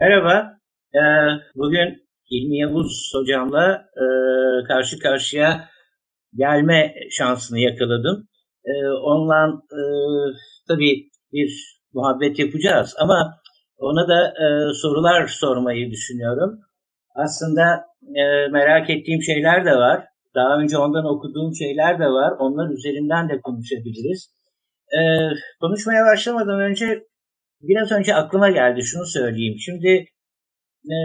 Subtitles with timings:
[0.00, 0.58] Merhaba,
[0.94, 1.00] ee,
[1.54, 4.04] bugün İlmi Yavuz hocamla e,
[4.68, 5.68] karşı karşıya
[6.34, 8.28] gelme şansını yakaladım.
[8.64, 9.62] E, onunla
[10.68, 13.40] tabii bir muhabbet yapacağız ama
[13.78, 14.46] ona da e,
[14.82, 16.60] sorular sormayı düşünüyorum.
[17.14, 20.04] Aslında e, merak ettiğim şeyler de var.
[20.34, 22.32] Daha önce ondan okuduğum şeyler de var.
[22.38, 24.30] Onlar üzerinden de konuşabiliriz.
[24.92, 25.00] E,
[25.60, 27.02] konuşmaya başlamadan önce
[27.60, 29.56] biraz önce aklıma geldi şunu söyleyeyim.
[29.58, 29.88] Şimdi
[30.84, 30.96] e,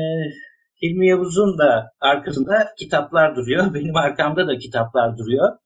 [0.81, 3.73] Hilmi Yavuz'un da arkasında kitaplar duruyor.
[3.73, 5.57] Benim arkamda da kitaplar duruyor.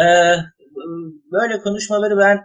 [0.00, 0.06] E,
[1.32, 2.38] böyle konuşmaları ben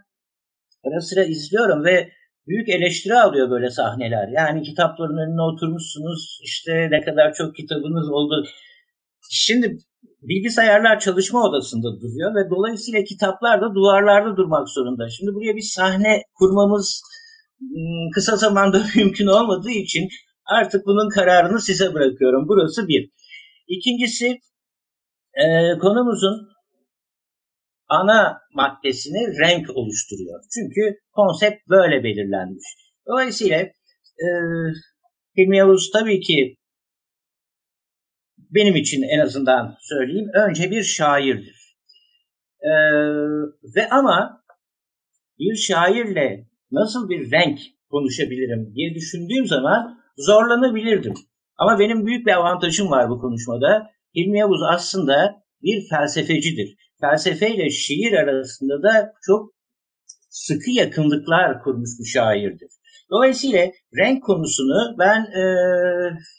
[0.86, 2.10] ara sıra izliyorum ve
[2.48, 4.28] büyük eleştiri alıyor böyle sahneler.
[4.28, 8.46] Yani kitapların önüne oturmuşsunuz işte ne kadar çok kitabınız oldu.
[9.30, 9.78] Şimdi
[10.22, 15.10] bilgisayarlar çalışma odasında duruyor ve dolayısıyla kitaplar da duvarlarda durmak zorunda.
[15.10, 17.02] Şimdi buraya bir sahne kurmamız
[18.14, 20.08] kısa zamanda mümkün olmadığı için
[20.46, 22.48] artık bunun kararını size bırakıyorum.
[22.48, 23.10] Burası bir.
[23.68, 24.40] İkincisi
[25.34, 25.44] e,
[25.82, 26.50] konumuzun
[27.88, 30.44] ana maddesini renk oluşturuyor.
[30.54, 32.66] Çünkü konsept böyle belirlenmiş.
[33.08, 34.28] Dolayısıyla e,
[35.38, 36.56] Hilmi Yavuz tabii ki
[38.38, 41.78] benim için en azından söyleyeyim önce bir şairdir.
[42.62, 42.72] E,
[43.76, 44.44] ve ama
[45.40, 47.60] bir şairle nasıl bir renk
[47.92, 51.14] konuşabilirim diye düşündüğüm zaman zorlanabilirdim.
[51.58, 53.90] Ama benim büyük bir avantajım var bu konuşmada.
[54.16, 56.76] Hilmi Yavuz aslında bir felsefecidir.
[57.02, 59.54] Felsefe ile şiir arasında da çok
[60.30, 62.70] sıkı yakınlıklar kurmuş bir şairdir.
[63.12, 65.44] Dolayısıyla renk konusunu ben e,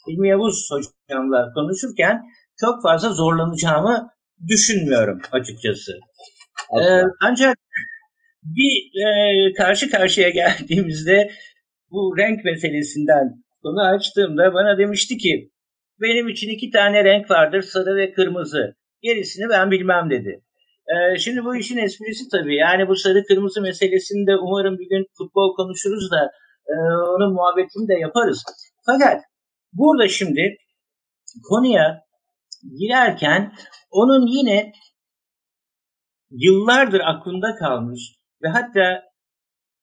[0.08, 2.22] Hilmi Yavuz hocamla konuşurken
[2.60, 4.10] çok fazla zorlanacağımı
[4.48, 5.92] düşünmüyorum açıkçası.
[6.80, 7.58] Ee, ancak
[8.44, 11.30] bir e, karşı karşıya geldiğimizde
[11.90, 15.50] bu renk meselesinden konu açtığımda bana demişti ki
[16.00, 18.74] benim için iki tane renk vardır sarı ve kırmızı.
[19.02, 20.40] Gerisini ben bilmem dedi.
[20.88, 22.56] Ee, şimdi bu işin esprisi tabii.
[22.56, 26.30] Yani bu sarı kırmızı meselesini de umarım bir gün futbol konuşuruz da
[26.66, 26.74] e,
[27.14, 28.44] onun muhabbetini de yaparız.
[28.86, 29.22] Fakat
[29.72, 30.56] burada şimdi
[31.48, 32.04] konuya
[32.78, 33.52] girerken
[33.90, 34.72] onun yine
[36.30, 38.00] yıllardır aklında kalmış
[38.44, 39.02] ve hatta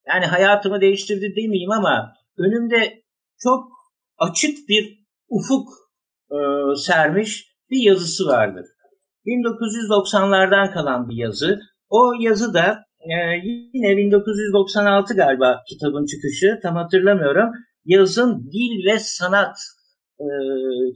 [0.08, 3.04] yani hayatımı değiştirdi demeyeyim ama önümde
[3.40, 3.64] çok
[4.18, 5.00] açık bir
[5.30, 5.70] ufuk
[6.32, 6.38] e,
[6.76, 8.66] sermiş bir yazısı vardır.
[9.26, 11.60] 1990'lardan kalan bir yazı.
[11.90, 13.14] O yazı da e,
[13.74, 17.52] yine 1996 galiba kitabın çıkışı tam hatırlamıyorum.
[17.86, 19.58] Yazın Dil ve Sanat
[20.20, 20.26] e,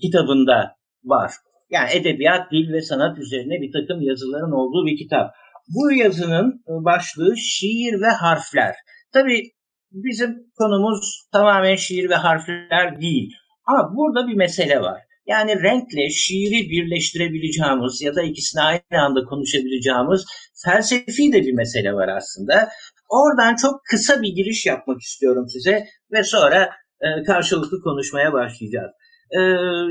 [0.02, 1.32] kitabında var.
[1.70, 5.32] Yani edebiyat, dil ve sanat üzerine bir takım yazıların olduğu bir kitap.
[5.68, 8.76] Bu yazının başlığı şiir ve harfler.
[9.14, 9.44] Tabii
[9.92, 13.31] bizim konumuz tamamen şiir ve harfler değil.
[13.66, 15.02] Ama burada bir mesele var.
[15.28, 20.26] Yani renkle şiiri birleştirebileceğimiz ya da ikisini aynı anda konuşabileceğimiz
[20.66, 22.70] felsefi de bir mesele var aslında.
[23.09, 26.70] Oradan çok kısa bir giriş yapmak istiyorum size ve sonra
[27.02, 28.92] e, karşılıklı konuşmaya başlayacağız.
[29.32, 29.40] E,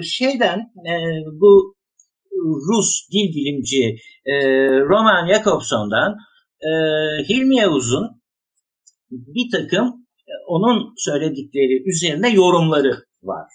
[0.03, 0.93] şeyden e,
[1.41, 1.77] bu
[2.34, 3.97] Rus dil bilimci
[4.27, 4.34] e,
[4.81, 6.17] Roman Jakobson'dan
[6.61, 6.71] e,
[7.28, 8.22] Hilmi Yavuz'un
[9.11, 13.47] bir takım e, onun söyledikleri üzerine yorumları var.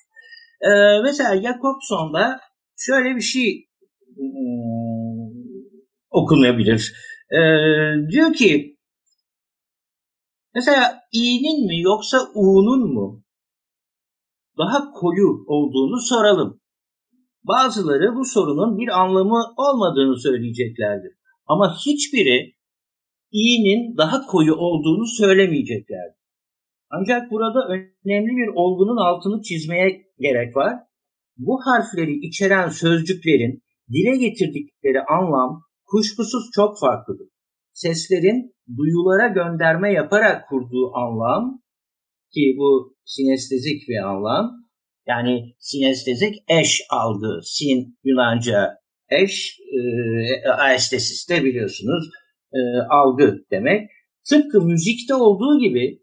[0.62, 0.70] E,
[1.04, 2.40] mesela Jakobson'da
[2.78, 3.68] şöyle bir şey
[4.18, 4.26] e,
[6.10, 6.94] okunabilir.
[7.32, 7.40] E,
[8.12, 8.78] diyor ki
[10.56, 13.24] mesela i'nin mi yoksa u'nun mu
[14.58, 16.59] daha koyu olduğunu soralım.
[17.44, 21.12] Bazıları bu sorunun bir anlamı olmadığını söyleyeceklerdir.
[21.46, 22.56] Ama hiçbiri
[23.32, 26.20] i'nin daha koyu olduğunu söylemeyeceklerdir.
[26.90, 30.74] Ancak burada önemli bir olgunun altını çizmeye gerek var.
[31.38, 37.28] Bu harfleri içeren sözcüklerin dile getirdikleri anlam kuşkusuz çok farklıdır.
[37.74, 41.62] Seslerin duyulara gönderme yaparak kurduğu anlam
[42.34, 44.69] ki bu sinestezik bir anlam
[45.10, 47.40] yani sinestezik eş algı.
[47.44, 48.78] Sin Yunanca
[49.10, 52.10] eş, e, aestesis de biliyorsunuz
[52.54, 52.60] e,
[52.90, 53.90] algı demek.
[54.30, 56.00] Tıpkı müzikte olduğu gibi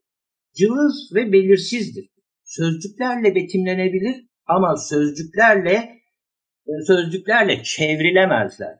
[0.58, 2.08] cılız ve belirsizdir.
[2.44, 4.16] Sözcüklerle betimlenebilir
[4.46, 5.76] ama sözcüklerle
[6.66, 8.74] e, sözcüklerle çevrilemezler.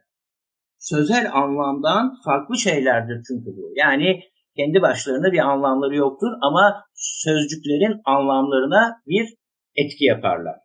[0.78, 3.72] Sözel anlamdan farklı şeylerdir çünkü bu.
[3.76, 4.20] Yani
[4.56, 9.35] kendi başlarına bir anlamları yoktur ama sözcüklerin anlamlarına bir
[9.76, 10.56] etki yaparlar.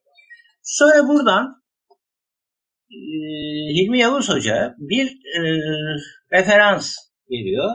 [0.63, 1.61] Sonra buradan
[2.91, 2.97] e,
[3.75, 5.41] Hilmi Yavuz Hoca bir e,
[6.31, 6.95] referans
[7.31, 7.69] veriyor.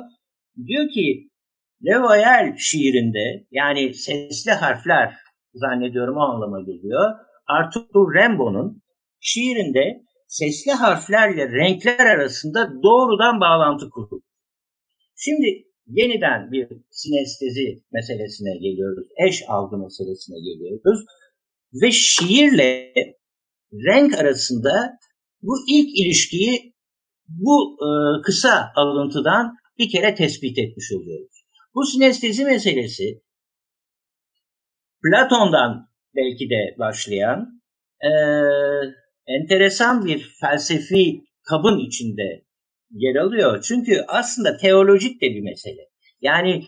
[0.67, 1.31] Diyor ki
[1.87, 5.15] Levoyel şiirinde yani sesli harfler
[5.55, 7.15] zannediyorum o anlama geliyor.
[7.47, 8.83] Arthur Rimbaud'un
[9.21, 14.23] şiirinde sesli harflerle renkler arasında doğrudan bağlantı kurulur.
[15.17, 19.07] Şimdi yeniden bir sinestezi meselesine geliyoruz.
[19.27, 21.01] Eş algı meselesine geliyoruz.
[21.73, 22.95] Ve şiirle
[23.73, 24.99] renk arasında
[25.43, 26.75] bu ilk ilişkiyi
[27.29, 27.89] bu e,
[28.23, 31.45] kısa alıntıdan bir kere tespit etmiş oluyoruz.
[31.75, 33.23] Bu sinestezi meselesi
[35.03, 37.63] Platon'dan belki de başlayan
[38.01, 38.11] e,
[39.27, 42.45] enteresan bir felsefi kabın içinde
[42.91, 43.63] yer alıyor.
[43.69, 45.89] Çünkü aslında teolojik de bir mesele.
[46.21, 46.67] Yani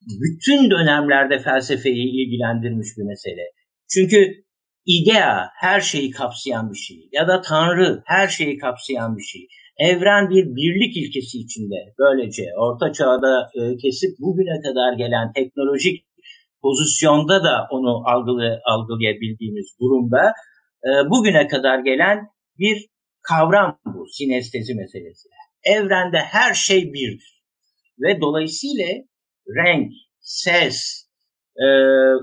[0.00, 3.55] bütün dönemlerde felsefeyi ilgilendirmiş bir mesele.
[3.94, 4.44] Çünkü
[4.86, 9.48] idea her şeyi kapsayan bir şey ya da tanrı her şeyi kapsayan bir şey.
[9.78, 16.06] Evren bir birlik ilkesi içinde böylece orta çağda e, kesip bugüne kadar gelen teknolojik
[16.62, 20.32] pozisyonda da onu algılı, algılayabildiğimiz durumda
[20.84, 22.18] e, bugüne kadar gelen
[22.58, 22.86] bir
[23.22, 25.28] kavram bu sinestezi meselesi.
[25.64, 27.42] Evrende her şey birdir.
[28.00, 28.86] Ve dolayısıyla
[29.48, 31.08] renk, ses,
[31.56, 31.66] e,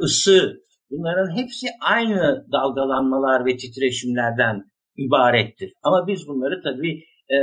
[0.04, 0.64] ısı
[0.94, 4.64] bunların hepsi aynı dalgalanmalar ve titreşimlerden
[4.98, 5.74] ibarettir.
[5.84, 7.04] Ama biz bunları tabii
[7.36, 7.38] e,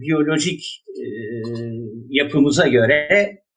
[0.00, 1.04] biyolojik e,
[2.08, 3.08] yapımıza göre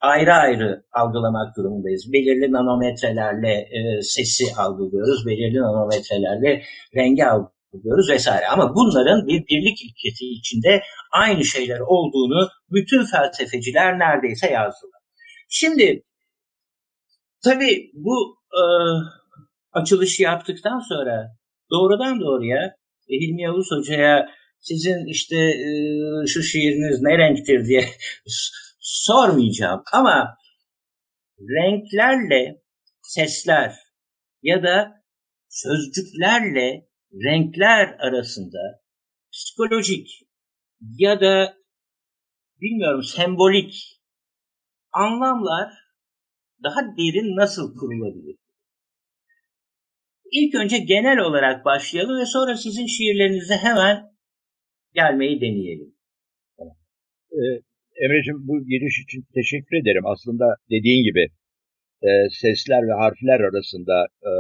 [0.02, 2.14] ayrı ayrı algılamak durumundayız.
[2.14, 6.62] Belirli nanometrelerle e, sesi algılıyoruz, belirli nanometrelerle
[6.96, 8.48] rengi algılıyoruz vesaire.
[8.48, 10.82] Ama bunların bir birlik ilkesi içinde
[11.14, 15.02] aynı şeyler olduğunu bütün felsefeciler neredeyse yazdılar.
[15.50, 16.04] Şimdi
[17.44, 18.62] tabii bu e,
[19.72, 21.28] açılışı yaptıktan sonra
[21.72, 22.76] doğrudan doğruya
[23.10, 24.30] e, Hilmi Yavuz Hoca'ya
[24.60, 25.70] sizin işte e,
[26.28, 27.86] şu şiiriniz ne renktir diye
[28.80, 29.84] sormayacağım.
[29.94, 30.38] Ama
[31.40, 32.62] renklerle
[33.02, 33.76] sesler
[34.42, 35.04] ya da
[35.50, 38.82] sözcüklerle renkler arasında
[39.32, 40.08] psikolojik
[40.98, 41.58] ya da
[42.62, 44.02] bilmiyorum sembolik
[44.92, 45.87] anlamlar
[46.64, 48.36] daha derin nasıl kurulabilir?
[50.32, 54.04] İlk önce genel olarak başlayalım ve sonra sizin şiirlerinize hemen
[54.94, 55.94] gelmeyi deneyelim.
[57.32, 57.44] Ee,
[58.04, 60.06] Emre'cim bu giriş için teşekkür ederim.
[60.06, 61.28] Aslında dediğin gibi
[62.08, 62.10] e,
[62.42, 64.32] sesler ve harfler arasında e,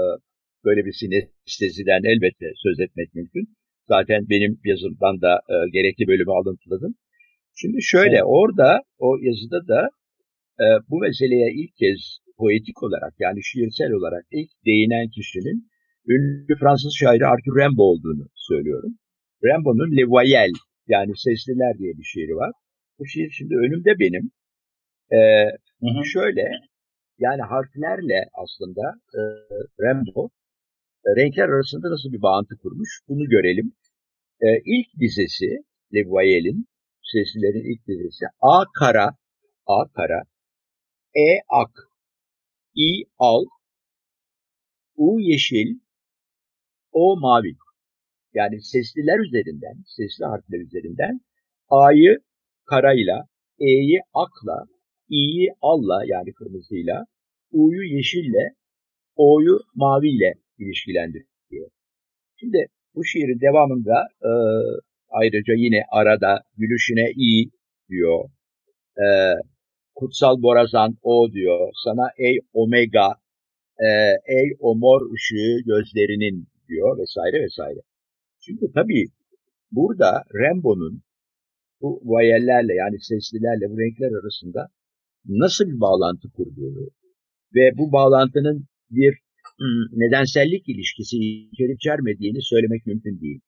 [0.66, 3.46] böyle bir sinesteziden elbette söz etmek mümkün.
[3.88, 6.96] Zaten benim yazımdan da e, gerekli bölümü alıntıladım.
[7.56, 8.24] Şimdi şöyle evet.
[8.26, 9.90] orada o yazıda da
[10.64, 12.00] e, bu meseleye ilk kez
[12.38, 15.58] poetik olarak yani şiirsel olarak ilk değinen kişinin
[16.08, 18.94] ünlü Fransız şairi Arthur Rimbaud olduğunu söylüyorum.
[19.46, 22.52] Rimbaud'un Le Voyelle yani Sesliler diye bir şiiri var.
[23.00, 24.32] Bu şiir şimdi önümde benim.
[25.12, 25.18] Ee,
[25.84, 26.06] hı hı.
[26.06, 26.46] Şöyle
[27.20, 28.84] yani harflerle aslında
[29.18, 29.22] e,
[29.84, 30.32] Rimbaud
[31.08, 33.74] e, renkler arasında nasıl bir bağıntı kurmuş bunu görelim.
[34.42, 35.50] E, ilk dizesi
[35.94, 36.68] Le Voyelle'in
[37.12, 39.08] seslilerin ilk dizesi A kara
[39.68, 40.24] A kara
[41.16, 41.72] E ak
[42.76, 43.46] İ al
[44.96, 45.80] U yeşil
[46.92, 47.56] O mavi.
[48.34, 51.20] Yani sesliler üzerinden, sesli harfler üzerinden
[51.70, 52.18] A'yı
[52.66, 53.28] karayla,
[53.60, 54.66] E'yi akla,
[55.10, 57.06] İ'yi alla yani kırmızıyla,
[57.52, 58.54] U'yu yeşille,
[59.16, 61.70] O'yu maviyle ilişkilendiriyor.
[62.40, 64.32] Şimdi bu şiirin devamında e,
[65.10, 67.52] ayrıca yine arada gülüşüne iyi
[67.90, 68.30] diyor.
[68.98, 69.06] E,
[69.98, 71.70] kutsal borazan o diyor.
[71.84, 73.08] Sana ey omega,
[73.80, 73.90] e,
[74.40, 77.80] ey o mor ışığı gözlerinin diyor vesaire vesaire.
[78.44, 79.06] Çünkü tabii
[79.72, 81.02] burada Rembo'nun
[81.82, 84.68] bu vayellerle yani seslilerle bu renkler arasında
[85.26, 86.90] nasıl bir bağlantı kurduğunu
[87.56, 89.14] ve bu bağlantının bir
[89.60, 91.18] hmm, nedensellik ilişkisi
[91.52, 93.40] içerip içermediğini söylemek mümkün değil.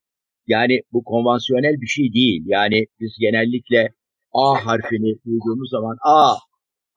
[0.47, 2.43] Yani bu konvansiyonel bir şey değil.
[2.45, 3.89] Yani biz genellikle
[4.33, 6.35] A harfini duyduğumuz zaman A,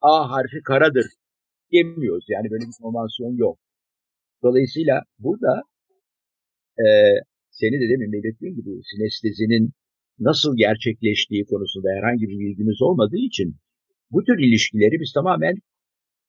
[0.01, 1.05] A harfi karadır
[1.73, 2.25] demiyoruz.
[2.29, 3.57] Yani böyle bir konvansiyon yok.
[4.43, 5.61] Dolayısıyla burada
[6.83, 6.85] e,
[7.51, 9.71] seni de demin belirttiğim gibi sinestezinin
[10.19, 13.55] nasıl gerçekleştiği konusunda herhangi bir bilgimiz olmadığı için
[14.11, 15.55] bu tür ilişkileri biz tamamen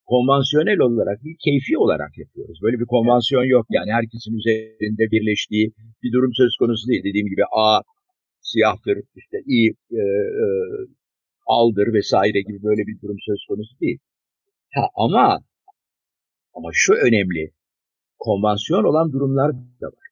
[0.06, 2.58] konvansiyonel olarak değil, keyfi olarak yapıyoruz.
[2.62, 5.66] Böyle bir konvansiyon yok yani herkesin üzerinde birleştiği
[6.02, 7.04] bir durum söz konusu değil.
[7.08, 7.80] Dediğim gibi A
[8.52, 9.60] siyahtır, işte İ
[9.90, 10.02] e,
[10.44, 10.46] e,
[11.46, 13.98] aldır vesaire gibi böyle bir durum söz konusu değil.
[14.74, 15.40] Ha, ama
[16.54, 17.50] ama şu önemli,
[18.18, 20.08] konvansiyon olan durumlar da var.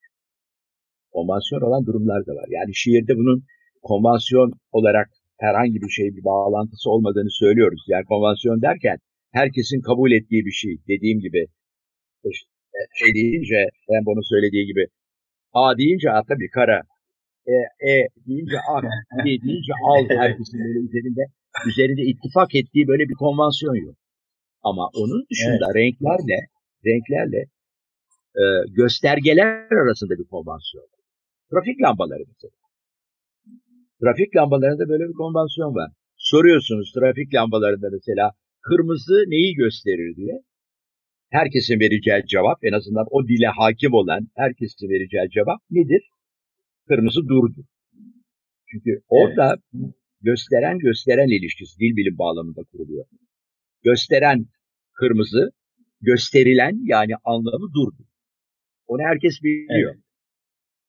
[1.13, 2.47] Konvansiyon olan durumlar da var.
[2.49, 3.45] Yani şiirde bunun
[3.83, 5.09] konvansiyon olarak
[5.39, 7.83] herhangi bir şey bir bağlantısı olmadığını söylüyoruz.
[7.89, 8.99] Yani konvansiyon derken
[9.33, 10.77] herkesin kabul ettiği bir şey.
[10.89, 11.47] Dediğim gibi
[12.25, 12.49] işte
[12.99, 13.61] şey deyince
[13.91, 14.87] Rambo'nun söylediği gibi
[15.53, 16.83] A deyince A tabii kara.
[17.47, 17.55] E,
[17.91, 18.83] e deyince A,
[19.25, 21.21] B deyince al herkesin böyle üzerinde
[21.69, 23.97] üzerinde ittifak ettiği böyle bir konvansiyon yok.
[24.63, 25.77] Ama onun dışında evet.
[25.77, 26.39] renklerle
[26.87, 27.41] renklerle
[28.41, 30.87] e, göstergeler arasında bir konvansiyon.
[31.51, 32.53] Trafik lambaları mesela.
[34.01, 35.91] Trafik lambalarında böyle bir konvansiyon var.
[36.17, 40.43] Soruyorsunuz trafik lambalarında mesela kırmızı neyi gösterir diye.
[41.31, 46.03] Herkesin vereceği cevap en azından o dile hakim olan herkesin vereceği cevap nedir?
[46.89, 47.67] Kırmızı durdu.
[48.71, 49.95] Çünkü orada evet.
[50.21, 53.05] gösteren gösteren ilişkisi dil bilim bağlamında kuruluyor.
[53.83, 54.47] Gösteren
[54.93, 55.51] kırmızı,
[56.01, 58.03] gösterilen yani anlamı durdu.
[58.87, 59.95] Onu herkes biliyor.
[59.95, 60.05] Evet.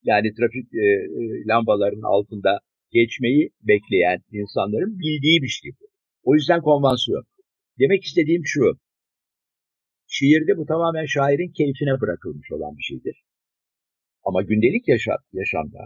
[0.04, 2.60] Yani trafik e, e lambalarının altında
[2.92, 5.86] geçmeyi bekleyen insanların bildiği bir şey bu.
[6.24, 7.24] O yüzden konvansiyon.
[7.80, 8.62] Demek istediğim şu.
[10.08, 13.24] Şiirde bu tamamen şairin keyfine bırakılmış olan bir şeydir.
[14.24, 15.80] Ama gündelik yaşam, yaşamda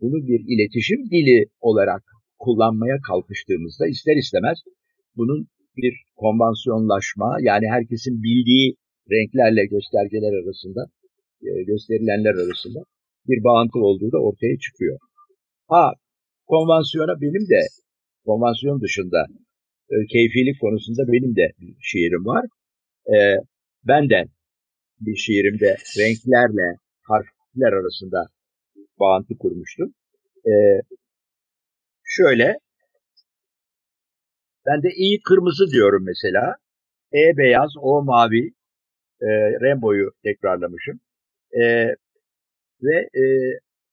[0.00, 2.02] bunu bir iletişim dili olarak
[2.38, 4.58] kullanmaya kalkıştığımızda ister istemez
[5.16, 5.46] bunun
[5.76, 8.76] bir konvansiyonlaşma yani herkesin bildiği
[9.10, 10.82] renklerle göstergeler arasında
[11.42, 12.80] e, gösterilenler arasında
[13.28, 14.98] bir bağıntı olduğu da ortaya çıkıyor.
[15.68, 15.92] Ha
[16.46, 17.60] konvansiyona benim de
[18.26, 19.26] konvansiyon dışında
[19.92, 22.44] e, keyfilik konusunda benim de bir şiirim var.
[23.14, 23.16] E,
[23.88, 24.24] ben de
[25.00, 26.68] bir şiirimde renklerle
[27.52, 28.26] harfler arasında
[29.00, 29.94] bağıntı kurmuştum.
[30.46, 30.52] E,
[32.04, 32.58] şöyle
[34.66, 36.56] ben de iyi kırmızı diyorum mesela.
[37.14, 38.52] E beyaz, O mavi,
[39.20, 39.28] e,
[39.60, 41.00] Rembo'yu tekrarlamışım.
[41.52, 41.62] E,
[42.82, 43.24] ve e,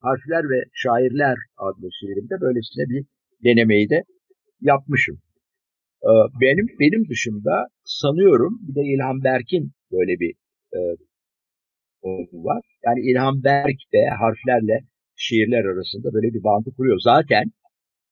[0.02, 3.06] Harfler ve Şairler adlı şiirimde böylesine bir
[3.44, 4.04] denemeyi de
[4.62, 5.20] yapmışım.
[6.04, 6.08] Ee,
[6.42, 10.34] benim benim dışımda sanıyorum bir de İlhan Berk'in böyle bir
[10.76, 10.80] e,
[12.34, 12.62] var.
[12.86, 14.80] Yani İlhan Berk de harflerle
[15.16, 17.00] şiirler arasında böyle bir bağıntı kuruyor.
[17.04, 17.46] Zaten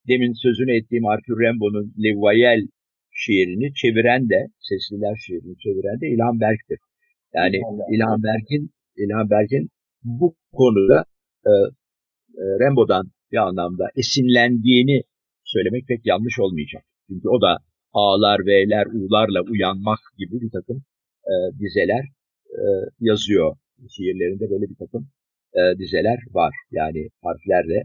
[0.07, 2.67] demin sözünü ettiğim Arthur Rimbaud'un Le Voyelle
[3.11, 6.79] şiirini çeviren de, sesliler şiirini çeviren de İlhan Berk'tir.
[7.35, 7.57] Yani
[7.93, 9.69] İlhan Berk'in İlhan Berk'in
[10.03, 11.05] bu konuda
[11.45, 11.51] e,
[12.41, 15.01] e, Rembo'dan bir anlamda esinlendiğini
[15.43, 16.83] söylemek pek yanlış olmayacak.
[17.07, 17.57] Çünkü o da
[17.93, 20.77] A'lar, V'ler, U'larla uyanmak gibi bir takım
[21.31, 22.03] e, dizeler
[22.49, 22.63] e,
[22.99, 23.55] yazıyor.
[23.95, 25.09] Şiirlerinde böyle bir takım
[25.53, 26.53] e, dizeler var.
[26.71, 27.83] Yani harflerle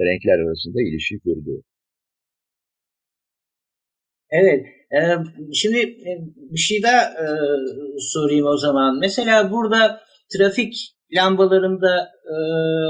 [0.00, 1.62] renkler arasında ilişki kurduğu.
[4.30, 4.66] Evet.
[4.92, 4.98] E,
[5.54, 6.10] şimdi e,
[6.52, 7.26] bir şey daha e,
[7.98, 8.98] sorayım o zaman.
[8.98, 10.00] Mesela burada
[10.32, 10.74] trafik
[11.16, 12.36] lambalarında e,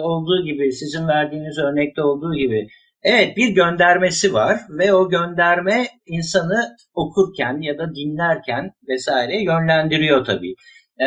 [0.03, 2.69] olduğu gibi, sizin verdiğiniz örnekte olduğu gibi
[3.03, 10.55] evet bir göndermesi var ve o gönderme insanı okurken ya da dinlerken vesaire yönlendiriyor tabii.
[11.01, 11.07] E,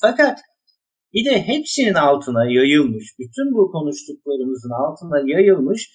[0.00, 0.38] fakat
[1.14, 5.90] bir de hepsinin altına yayılmış, bütün bu konuştuklarımızın altına yayılmış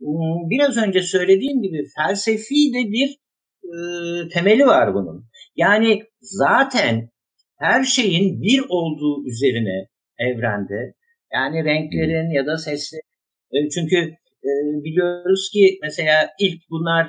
[0.00, 3.18] hmm, biraz önce söylediğim gibi felsefi de bir
[3.64, 5.24] e, temeli var bunun.
[5.56, 7.10] Yani zaten
[7.58, 9.86] her şeyin bir olduğu üzerine
[10.18, 10.94] evrende
[11.32, 13.10] yani renklerin ya da seslerin
[13.52, 13.96] e, çünkü
[14.44, 14.50] e,
[14.84, 17.06] biliyoruz ki mesela ilk bunlar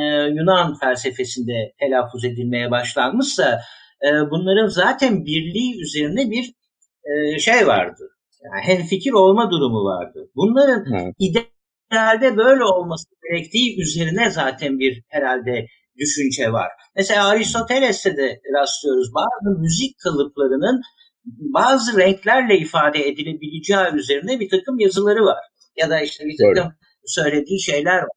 [0.00, 0.04] e,
[0.36, 3.60] Yunan felsefesinde telaffuz edilmeye başlanmışsa
[4.30, 6.54] bunların zaten birliği üzerine bir
[7.38, 8.10] şey vardı.
[8.44, 10.30] Yani hem fikir olma durumu vardı.
[10.34, 11.14] Bunların evet.
[11.18, 15.66] idealde böyle olması gerektiği üzerine zaten bir herhalde
[15.98, 16.68] düşünce var.
[16.96, 19.08] Mesela Aristoteles'te de rastlıyoruz.
[19.14, 20.82] Bazı müzik kalıplarının
[21.54, 25.44] bazı renklerle ifade edilebileceği üzerine bir takım yazıları var.
[25.76, 26.74] Ya da işte bir takım Doğru.
[27.06, 28.16] söylediği şeyler var.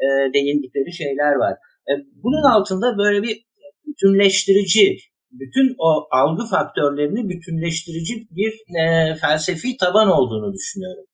[0.00, 1.52] E, değindikleri şeyler var.
[1.88, 1.92] E,
[2.22, 3.42] bunun altında böyle bir
[3.86, 4.96] bütünleştirici,
[5.30, 11.04] bütün o algı faktörlerini bütünleştirici bir e, felsefi taban olduğunu düşünüyorum.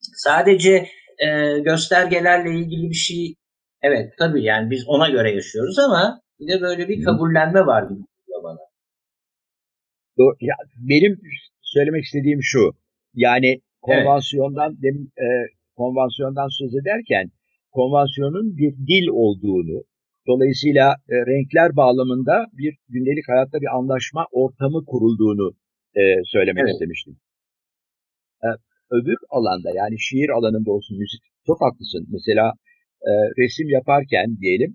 [0.00, 0.86] Sadece
[1.18, 3.34] e, göstergelerle ilgili bir şey
[3.82, 8.00] Evet tabii yani biz ona göre yaşıyoruz ama bir de böyle bir kabullenme var gibi
[8.42, 8.58] bana.
[10.40, 11.20] Ya, benim
[11.62, 12.70] söylemek istediğim şu.
[13.14, 14.82] Yani konvansiyondan evet.
[14.82, 15.26] demin e,
[15.76, 17.30] konvansiyondan söz ederken
[17.72, 19.84] konvansiyonun bir dil olduğunu
[20.30, 25.48] dolayısıyla e, renkler bağlamında bir gündelik hayatta bir anlaşma ortamı kurulduğunu
[26.00, 26.72] e, söylemek evet.
[26.74, 27.14] istemiştim.
[28.46, 28.48] E,
[28.96, 32.02] öbür alanda yani şiir alanında olsun müzik çok haklısın.
[32.16, 32.46] Mesela
[33.08, 34.72] e, resim yaparken diyelim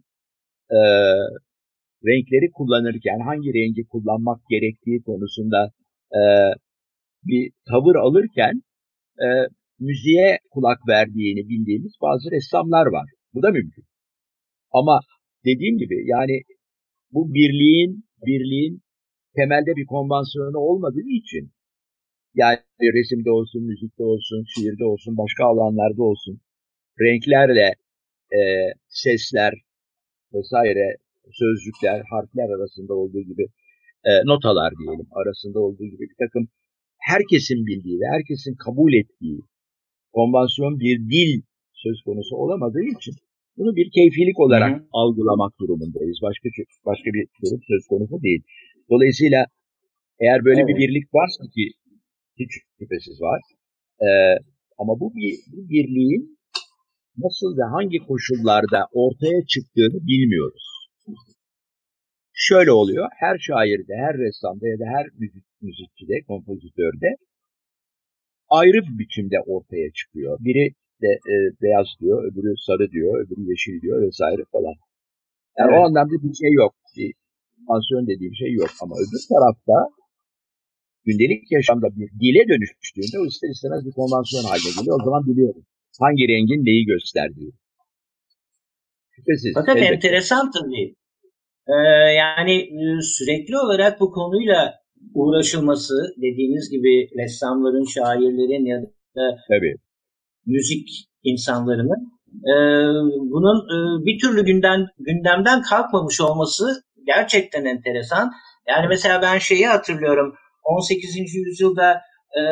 [0.78, 0.80] e,
[2.08, 5.72] renkleri kullanırken hangi rengi kullanmak gerektiği konusunda
[6.20, 6.22] e,
[7.24, 8.62] bir tavır alırken
[9.26, 9.28] e,
[9.80, 13.10] müziğe kulak verdiğini bildiğimiz bazı ressamlar var.
[13.34, 13.86] Bu da mümkün.
[14.72, 15.00] Ama
[15.46, 16.42] dediğim gibi yani
[17.12, 18.82] bu birliğin birliğin
[19.36, 21.52] temelde bir konvansiyonu olmadığı için
[22.36, 26.42] yani resimde olsun, müzikte olsun, şiirde olsun, başka alanlarda olsun
[27.02, 27.70] renklerle
[28.38, 28.40] e,
[28.88, 29.54] sesler
[30.34, 30.98] vesaire
[31.32, 33.46] sözcükler, harfler arasında olduğu gibi
[34.04, 36.48] e, notalar diyelim arasında olduğu gibi bir takım
[37.00, 39.40] herkesin bildiği ve herkesin kabul ettiği
[40.14, 41.42] konvansiyon bir dil
[41.74, 43.16] söz konusu olamadığı için
[43.58, 44.88] bunu bir keyfilik olarak Hı-hı.
[44.92, 46.18] algılamak durumundayız.
[46.22, 46.50] Başka
[46.86, 48.42] başka bir durum söz konusu değil.
[48.92, 49.46] Dolayısıyla
[50.20, 50.70] eğer böyle evet.
[50.70, 51.66] bir birlik varsa ki
[52.40, 53.42] hiç şüphesiz var.
[54.06, 54.10] E,
[54.78, 56.38] ama bu, bir, bu birliğin
[57.18, 60.66] nasıl ve hangi koşullarda ortaya çıktığını bilmiyoruz.
[62.34, 67.10] Şöyle oluyor, her şairde, her ressamda ya da her müzik, müzikçide, kompozitörde
[68.50, 70.38] ayrı bir biçimde ortaya çıkıyor.
[70.40, 70.74] Biri
[71.04, 74.76] de e, beyaz diyor, öbürü sarı diyor, öbürü yeşil diyor vesaire falan.
[75.58, 75.80] Yani evet.
[75.80, 76.74] o anlamda bir şey yok.
[76.98, 77.10] Bir
[77.68, 78.72] pansiyon dediğim şey yok.
[78.82, 79.78] Ama öbür tarafta
[81.06, 84.96] gündelik yaşamda bir dile dönüştüğünde o ister istemez bir konvansiyon haline geliyor.
[85.00, 85.64] O zaman biliyorum
[86.00, 87.52] hangi rengin neyi gösterdiği.
[89.16, 89.52] Şüphesiz.
[89.54, 89.94] Fakat elbette.
[89.94, 90.96] enteresan tabii.
[91.68, 91.74] Ee,
[92.24, 94.74] yani e, sürekli olarak bu konuyla
[95.14, 98.82] uğraşılması dediğiniz gibi ressamların, şairlerin ya
[99.16, 99.76] da tabii.
[100.46, 100.90] Müzik
[101.24, 102.54] insanlarının e,
[103.32, 108.32] bunun e, bir türlü gündem, gündemden kalkmamış olması gerçekten enteresan.
[108.68, 111.36] Yani mesela ben şeyi hatırlıyorum 18.
[111.36, 112.02] yüzyılda
[112.40, 112.44] e,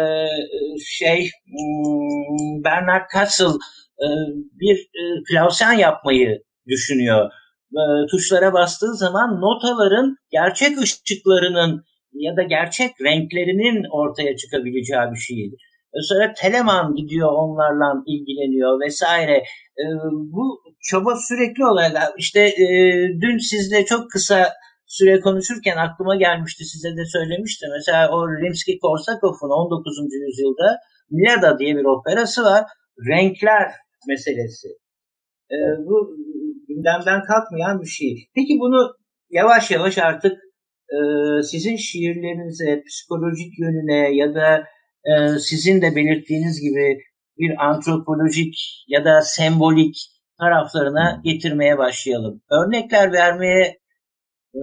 [0.85, 3.57] şey hmm, Bernard Castle
[3.99, 4.07] e,
[4.59, 7.31] bir e, klavsen yapmayı düşünüyor.
[7.71, 7.81] E,
[8.11, 11.83] tuşlara bastığı zaman notaların gerçek ışıklarının
[12.13, 15.55] ya da gerçek renklerinin ortaya çıkabileceği bir şeydi.
[16.01, 19.37] Sonra Telemann gidiyor onlarla ilgileniyor vesaire.
[19.81, 19.83] E,
[20.33, 20.59] bu
[20.89, 22.67] çaba sürekli olarak işte e,
[23.21, 24.53] dün sizle çok kısa
[24.87, 27.69] süre konuşurken aklıma gelmişti size de söylemiştim.
[27.77, 29.97] Mesela o Rimsky-Korsakov'un 19.
[30.27, 30.77] yüzyılda
[31.11, 32.63] Milada diye bir operası var.
[33.09, 33.71] Renkler
[34.07, 34.67] meselesi.
[35.51, 36.15] E, bu
[36.67, 38.29] gündemden kalkmayan bir şey.
[38.35, 38.95] Peki bunu
[39.29, 40.33] yavaş yavaş artık
[40.95, 40.97] e,
[41.43, 44.63] sizin şiirlerinize, psikolojik yönüne ya da
[45.05, 46.97] e, sizin de belirttiğiniz gibi
[47.37, 48.55] bir antropolojik
[48.87, 49.95] ya da sembolik
[50.39, 52.41] taraflarına getirmeye başlayalım.
[52.51, 53.79] Örnekler vermeye
[54.55, 54.61] e,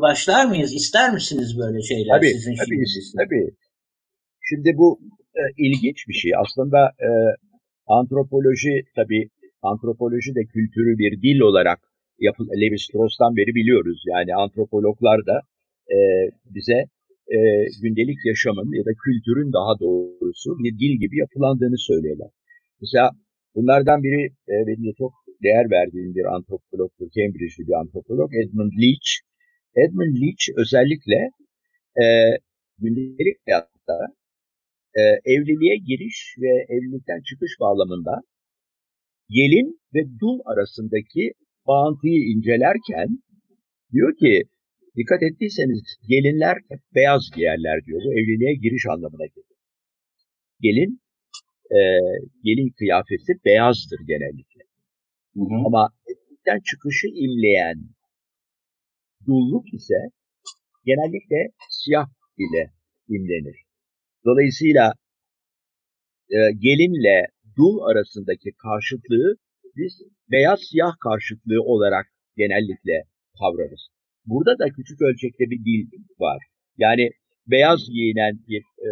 [0.00, 0.74] başlar mıyız?
[0.74, 2.84] İster misiniz böyle şeyler tabii, sizin tabii,
[3.16, 3.50] tabii.
[4.48, 5.00] Şimdi bu
[5.34, 6.30] e, ilginç bir şey.
[6.42, 7.10] Aslında e,
[7.86, 9.28] antropoloji tabii
[9.62, 11.78] antropoloji de kültürü bir dil olarak
[12.18, 14.02] yapı, Levi Strauss'tan beri biliyoruz.
[14.06, 15.40] Yani antropologlar da
[15.94, 15.96] e,
[16.44, 16.84] bize
[17.34, 17.38] e,
[17.82, 22.30] gündelik yaşamın ya da kültürün daha doğrusu bir dil gibi yapılandığını söylerler.
[22.80, 23.10] Mesela
[23.54, 25.12] bunlardan biri e, benim de çok
[25.42, 29.08] değer verdiğim bir antropologtur, Cambridge'li bir antropolog Edmund Leach.
[29.82, 31.18] Edmund Leach özellikle
[32.02, 32.06] e,
[32.78, 33.98] gündelik hayatta
[35.00, 38.14] e, evliliğe giriş ve evlilikten çıkış bağlamında
[39.28, 41.32] gelin ve dul arasındaki
[41.66, 43.08] bağıntıyı incelerken
[43.92, 44.42] diyor ki
[44.96, 48.00] dikkat ettiyseniz gelinler hep beyaz giyerler diyor.
[48.04, 49.56] Bu evliliğe giriş anlamına gelir.
[50.60, 51.00] Gelin
[51.70, 51.80] e,
[52.44, 54.62] gelin kıyafeti beyazdır genellikle.
[55.34, 55.66] Hı hı.
[55.66, 57.78] Ama evlilikten çıkışı imleyen
[59.26, 59.98] dulluk ise
[60.84, 62.70] genellikle siyah ile
[63.08, 63.56] imlenir.
[64.24, 64.92] Dolayısıyla
[66.30, 69.36] e, gelinle dul arasındaki karşıtlığı
[69.76, 72.06] biz beyaz siyah karşıtlığı olarak
[72.36, 73.04] genellikle
[73.38, 73.88] kavrarız.
[74.26, 75.82] Burada da küçük ölçekte bir dil
[76.18, 76.38] var.
[76.78, 77.10] Yani
[77.46, 78.90] beyaz giyinen bir e,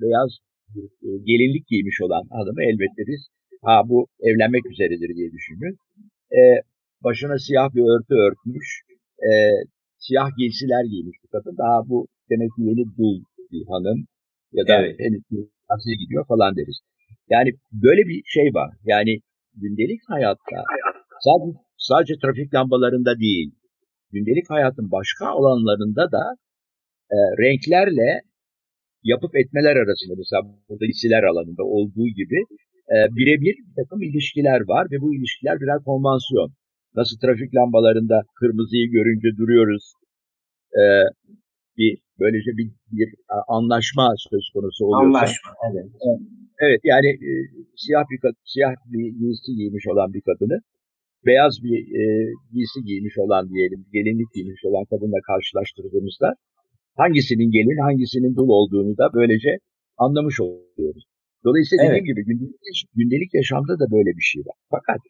[0.00, 0.30] beyaz
[0.74, 3.20] bir, e, gelinlik giymiş olan hanımı elbette biz
[3.64, 5.76] ha bu evlenmek üzeredir diye düşünürüz.
[6.38, 6.40] E,
[7.04, 8.68] başına siyah bir örtü örtmüş,
[9.28, 9.30] e,
[9.98, 11.56] siyah giysiler giymiş bu kadın.
[11.58, 13.18] Daha bu demek ki yeni dul
[13.52, 13.98] bir hanım
[14.52, 15.00] ya da evet.
[15.00, 15.22] henüz
[16.02, 16.78] gidiyor falan deriz.
[17.30, 18.70] Yani böyle bir şey var.
[18.84, 19.20] Yani
[19.62, 20.58] gündelik hayatta
[21.26, 23.50] sadece, sadece trafik lambalarında değil,
[24.12, 26.24] gündelik hayatın başka alanlarında da
[27.10, 28.10] e, renklerle
[29.02, 32.38] yapıp etmeler arasında mesela burada giysiler alanında olduğu gibi
[32.94, 36.50] e, birebir bir takım ilişkiler var ve bu ilişkiler birer konvansiyon.
[36.94, 39.84] Nasıl trafik lambalarında kırmızıyı görünce duruyoruz,
[40.80, 40.82] e,
[41.78, 43.08] bir böylece bir, bir
[43.48, 45.06] anlaşma söz konusu oluyor.
[45.06, 45.86] Anlaşma, evet.
[46.64, 47.30] Evet yani e,
[47.76, 50.60] siyah bir siyah bir giysi giymiş olan bir kadını
[51.26, 52.02] beyaz bir e,
[52.52, 56.28] giysi giymiş olan diyelim, gelinlik giymiş olan kadınla karşılaştırdığımızda
[57.02, 59.50] hangisinin gelin, hangisinin dul olduğunu da böylece
[59.96, 61.04] anlamış oluyoruz.
[61.44, 61.90] Dolayısıyla evet.
[61.90, 64.56] dediğim gibi gündelik, gündelik yaşamda da böyle bir şey var.
[64.70, 65.00] Fakat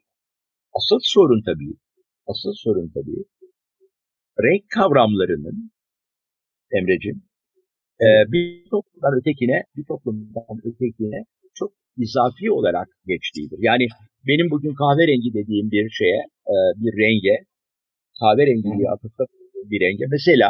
[0.79, 1.75] asıl sorun tabii,
[2.27, 3.23] asıl sorun tabii
[4.45, 5.71] renk kavramlarının
[6.79, 7.23] Emre'cim.
[8.01, 13.59] Ee, bir toplumdan ötekine, bir toplumdan ötekine çok izafi olarak geçtiğidir.
[13.61, 13.87] Yani
[14.29, 16.21] benim bugün kahverengi dediğim bir şeye,
[16.53, 17.37] e, bir renge,
[18.21, 19.25] kahverengiliği atıfta
[19.71, 20.05] bir renge.
[20.17, 20.49] Mesela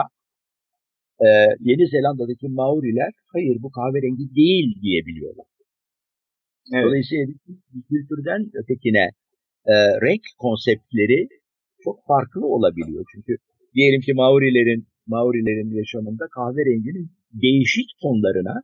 [1.21, 1.29] e,
[1.61, 5.47] Yeni Zelanda'daki Maoriler hayır bu kahverengi değil diyebiliyorlar.
[6.75, 6.85] Evet.
[6.85, 7.27] Dolayısıyla
[7.73, 9.07] bir kültürden ötekine
[9.67, 9.75] e,
[10.07, 11.29] renk konseptleri
[11.85, 13.05] çok farklı olabiliyor.
[13.15, 13.37] Çünkü
[13.75, 18.63] diyelim ki Maorilerin Maorilerin yaşamında kahverenginin değişik tonlarına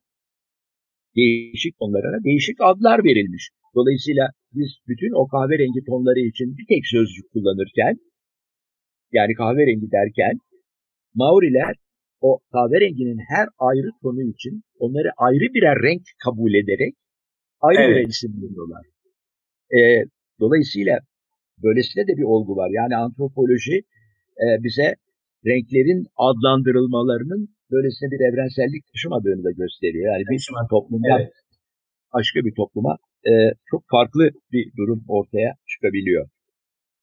[1.18, 3.44] değişik tonlarına değişik adlar verilmiş.
[3.76, 4.24] Dolayısıyla
[4.56, 7.94] biz bütün o kahverengi tonları için bir tek sözcük kullanırken
[9.12, 10.34] yani kahverengi derken
[11.14, 11.74] Maoriler
[12.20, 16.94] o kahverenginin her ayrı tonu için onları ayrı birer renk kabul ederek
[17.60, 18.04] ayrı evet.
[18.04, 18.84] bir isim veriyorlar.
[19.78, 19.80] E,
[20.40, 20.98] dolayısıyla
[21.62, 22.70] böylesine de bir olgu var.
[22.70, 23.76] Yani antropoloji
[24.44, 24.94] e, bize
[25.46, 30.06] renklerin adlandırılmalarının böylesine bir evrensellik taşımadığını da gösteriyor.
[30.12, 30.38] Yani bir
[31.20, 31.32] evet.
[32.14, 32.94] başka bir topluma
[33.30, 33.32] e,
[33.70, 36.28] çok farklı bir durum ortaya çıkabiliyor.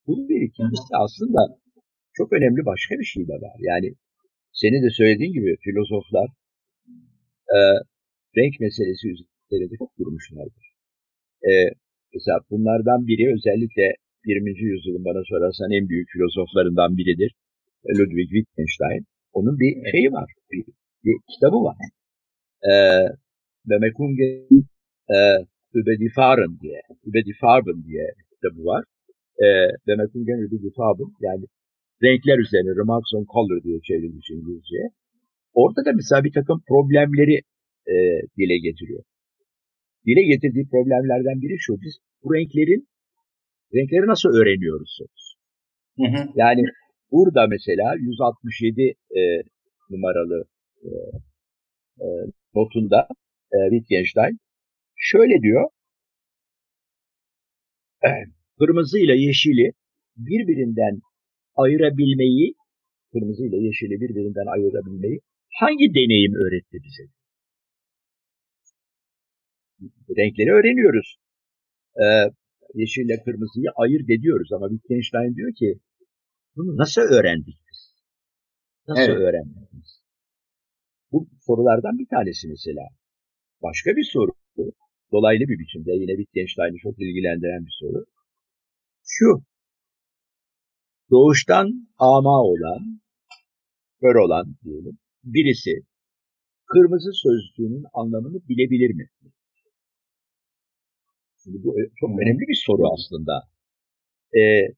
[0.07, 1.41] Bunun bir ikincisi aslında
[2.13, 3.57] çok önemli başka bir şey de var.
[3.59, 3.89] Yani
[4.61, 6.27] senin de söylediğin gibi filozoflar
[7.55, 7.59] e,
[8.37, 10.65] renk meselesi üzerinde çok durmuşlardır.
[11.49, 11.51] E,
[12.13, 13.85] mesela bunlardan biri özellikle
[14.25, 14.49] 20.
[14.71, 17.31] yüzyılın bana sorarsan en büyük filozoflarından biridir.
[17.97, 19.05] Ludwig Wittgenstein.
[19.37, 20.63] Onun bir şeyi var, bir,
[21.03, 21.77] bir kitabı var.
[22.71, 22.73] E,
[23.69, 24.27] Bemekunge
[25.15, 25.17] e,
[25.77, 26.81] Über die Farben diye,
[27.41, 28.83] Farben diye kitabı var.
[29.45, 29.47] E,
[29.87, 31.45] Bemekunge Über die Farben yani
[32.03, 34.81] renkler üzerine Remarks on Color diye çevrilmiş İngilizce.
[35.53, 37.37] Orada da mesela bir takım problemleri
[37.93, 37.95] e,
[38.37, 39.03] dile getiriyor.
[40.05, 41.93] Dile getirdiği problemlerden biri şu, biz
[42.23, 42.87] bu renklerin,
[43.75, 44.97] renkleri nasıl öğreniyoruz?
[45.99, 46.21] Hı hı.
[46.35, 46.61] Yani
[47.11, 49.21] burada mesela 167 e,
[49.89, 50.45] numaralı
[50.83, 50.89] e,
[51.99, 52.07] e,
[52.55, 53.07] notunda
[53.53, 54.39] e, Wittgenstein
[54.95, 55.69] şöyle diyor,
[58.59, 59.71] kırmızı ile yeşili
[60.17, 60.99] birbirinden
[61.55, 62.53] ayırabilmeyi,
[63.13, 65.19] kırmızı ile yeşili birbirinden ayırabilmeyi
[65.59, 67.03] hangi deneyim öğretti bize?
[70.17, 71.17] Renkleri öğreniyoruz.
[72.01, 72.05] Ee,
[72.73, 75.79] yeşille kırmızıyı ayırt ediyoruz ama Wittgenstein diyor ki
[76.55, 77.93] bunu nasıl öğrendik biz?
[78.87, 79.21] Nasıl evet.
[79.21, 80.01] öğrendik biz?
[81.11, 82.81] Bu sorulardan bir tanesi mesela.
[83.61, 84.31] Başka bir soru,
[85.11, 88.05] dolaylı bir biçimde yine Wittgenstein'i çok ilgilendiren bir soru.
[89.03, 89.43] Şu,
[91.11, 93.01] doğuştan ama olan,
[94.01, 95.71] kör olan diyelim, birisi
[96.65, 99.07] kırmızı sözcüğünün anlamını bilebilir mi?
[101.43, 103.41] Şimdi bu çok önemli bir soru aslında.
[104.37, 104.73] Ee,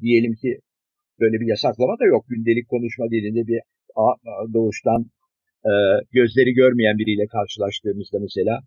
[0.00, 0.60] diyelim ki
[1.20, 2.24] böyle bir yasaklama da yok.
[2.28, 3.60] Gündelik konuşma dilinde bir
[4.54, 5.10] doğuştan
[5.64, 5.72] e,
[6.12, 8.60] gözleri görmeyen biriyle karşılaştığımızda mesela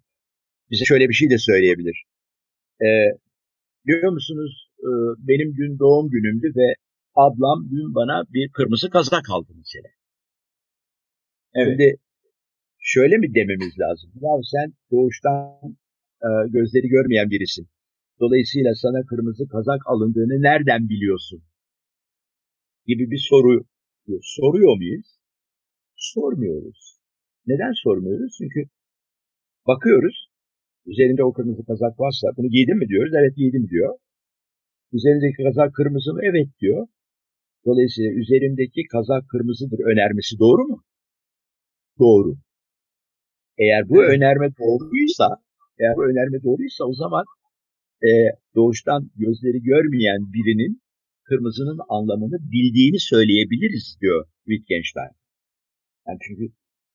[0.72, 2.04] bize şöyle bir şey de söyleyebilir.
[2.82, 2.88] E,
[3.86, 4.90] biliyor musunuz e,
[5.28, 6.74] benim dün doğum günümdü ve
[7.16, 9.90] ablam dün bana bir kırmızı kazak aldı mesela.
[11.54, 11.68] Evet.
[11.68, 11.96] Şimdi
[12.80, 14.12] şöyle mi dememiz lazım?
[14.22, 15.78] Ya sen doğuştan
[16.26, 17.68] e, gözleri görmeyen birisin.
[18.20, 21.44] Dolayısıyla sana kırmızı kazak alındığını nereden biliyorsun?
[22.90, 23.54] Gibi bir soru
[24.22, 25.08] soruyor muyuz?
[25.96, 27.00] Sormuyoruz.
[27.48, 28.32] Neden sormuyoruz?
[28.38, 28.62] Çünkü
[29.68, 30.18] bakıyoruz,
[30.86, 33.94] üzerinde o kırmızı kazak varsa bunu giydin mi diyoruz, evet giydim diyor.
[34.94, 36.20] Üzerindeki kazak kırmızı mı?
[36.24, 36.88] Evet diyor.
[37.66, 40.84] Dolayısıyla üzerimdeki kazak kırmızıdır önermesi doğru mu?
[42.00, 42.36] Doğru.
[43.58, 45.28] Eğer bu önerme doğruysa,
[45.80, 47.26] eğer bu önerme doğruysa o zaman
[48.04, 48.10] e,
[48.56, 50.82] doğuştan gözleri görmeyen birinin
[51.30, 55.14] kırmızının anlamını bildiğini söyleyebiliriz diyor Wittgenstein.
[56.06, 56.46] Yani çünkü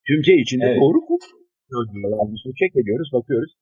[0.08, 0.80] tümce içinde evet.
[0.80, 2.18] doğru kullanıyor.
[2.32, 3.52] Biz çek ediyoruz, bakıyoruz.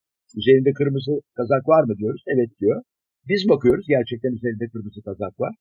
[0.40, 2.22] Üzerinde kırmızı kazak var mı diyoruz.
[2.35, 2.82] Evet diyor.
[3.28, 5.54] Biz bakıyoruz gerçekten üzerinde kırmızı kazak var.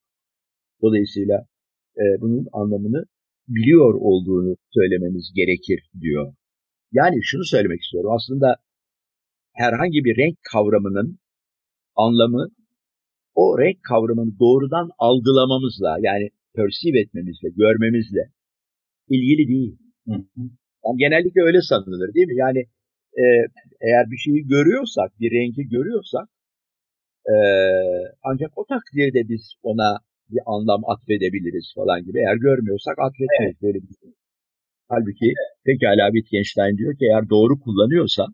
[0.82, 1.38] Dolayısıyla
[2.02, 3.02] e, bunun anlamını
[3.47, 6.34] biliyor olduğunu söylememiz gerekir diyor.
[6.91, 8.12] Yani şunu söylemek istiyorum.
[8.17, 8.56] Aslında
[9.54, 11.19] herhangi bir renk kavramının
[11.95, 12.47] anlamı
[13.36, 18.32] o renk kavramını doğrudan algılamamızla yani perceive etmemizle, görmemizle
[19.10, 19.78] ilgili değil.
[20.08, 22.36] Yani genellikle öyle sanılır değil mi?
[22.36, 22.60] Yani
[23.22, 23.26] e,
[23.82, 26.28] eğer bir şeyi görüyorsak, bir rengi görüyorsak
[27.34, 27.36] e,
[28.24, 32.17] ancak o takdirde biz ona bir anlam atfedebiliriz falan gibi.
[32.20, 33.62] Eğer görmüyorsak atfetmeyiz evet.
[33.62, 34.13] böyle bir şey.
[34.89, 35.52] Halbuki evet.
[35.65, 38.26] pekala Wittgenstein diyor ki eğer doğru kullanıyorsa,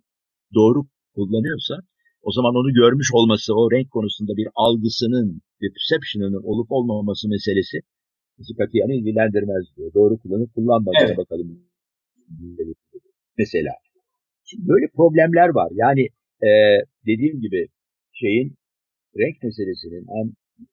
[0.54, 0.80] doğru
[1.16, 1.76] kullanıyorsa
[2.22, 7.78] o zaman onu görmüş olması, o renk konusunda bir algısının, bir perception'ının olup olmaması meselesi
[8.40, 9.94] bizi katiyen ilgilendirmez diyor.
[9.94, 11.18] Doğru kullanıp kullanmadığına evet.
[11.18, 11.48] bakalım.
[13.38, 13.72] Mesela.
[14.46, 15.70] Şimdi böyle problemler var.
[15.72, 16.04] Yani
[16.48, 16.50] e,
[17.06, 17.68] dediğim gibi
[18.14, 18.56] şeyin
[19.18, 20.28] renk meselesinin hem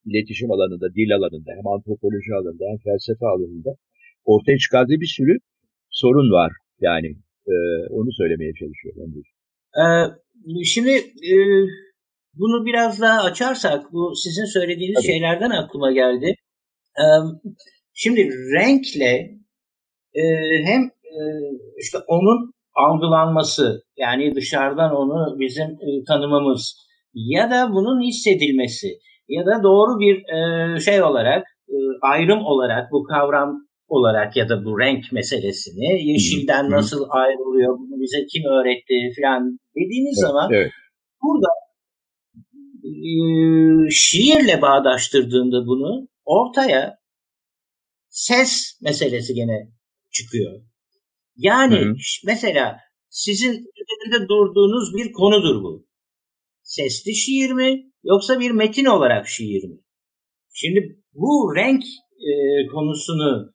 [0.04, 3.70] iletişim alanında, dil alanında, hem antropoloji alanında, hem felsefe alanında
[4.24, 5.38] ortaya çıkardığı bir sürü
[5.90, 6.52] sorun var.
[6.80, 7.08] Yani
[7.52, 7.54] e,
[7.90, 9.22] onu söylemeye çalışıyorum.
[9.82, 10.23] Ee,
[10.64, 10.90] şimdi
[11.30, 11.34] e,
[12.34, 15.06] bunu biraz daha açarsak, bu sizin söylediğiniz Tabii.
[15.06, 16.34] şeylerden aklıma geldi.
[16.98, 17.04] Ee,
[17.94, 19.30] şimdi renkle
[20.14, 20.22] e,
[20.64, 21.20] hem e,
[21.78, 28.88] işte onun algılanması, yani dışarıdan onu bizim e, tanımamız ya da bunun hissedilmesi
[29.28, 34.64] ya da doğru bir e, şey olarak, e, ayrım olarak bu kavram olarak ya da
[34.64, 40.72] bu renk meselesini yeşilden nasıl ayrılıyor, bunu bize kim öğretti falan dediğiniz evet, zaman evet.
[41.22, 41.48] burada
[42.84, 43.10] e,
[43.90, 46.98] şiirle bağdaştırdığında bunu ortaya
[48.08, 49.68] ses meselesi gene
[50.12, 50.62] çıkıyor.
[51.36, 51.94] Yani hı hı.
[52.24, 52.76] mesela
[53.08, 55.86] sizin üzerinde durduğunuz bir konudur bu.
[56.62, 59.76] Sesli şiir mi yoksa bir metin olarak şiir mi?
[60.52, 61.82] Şimdi bu renk
[62.20, 62.32] e,
[62.66, 63.53] konusunu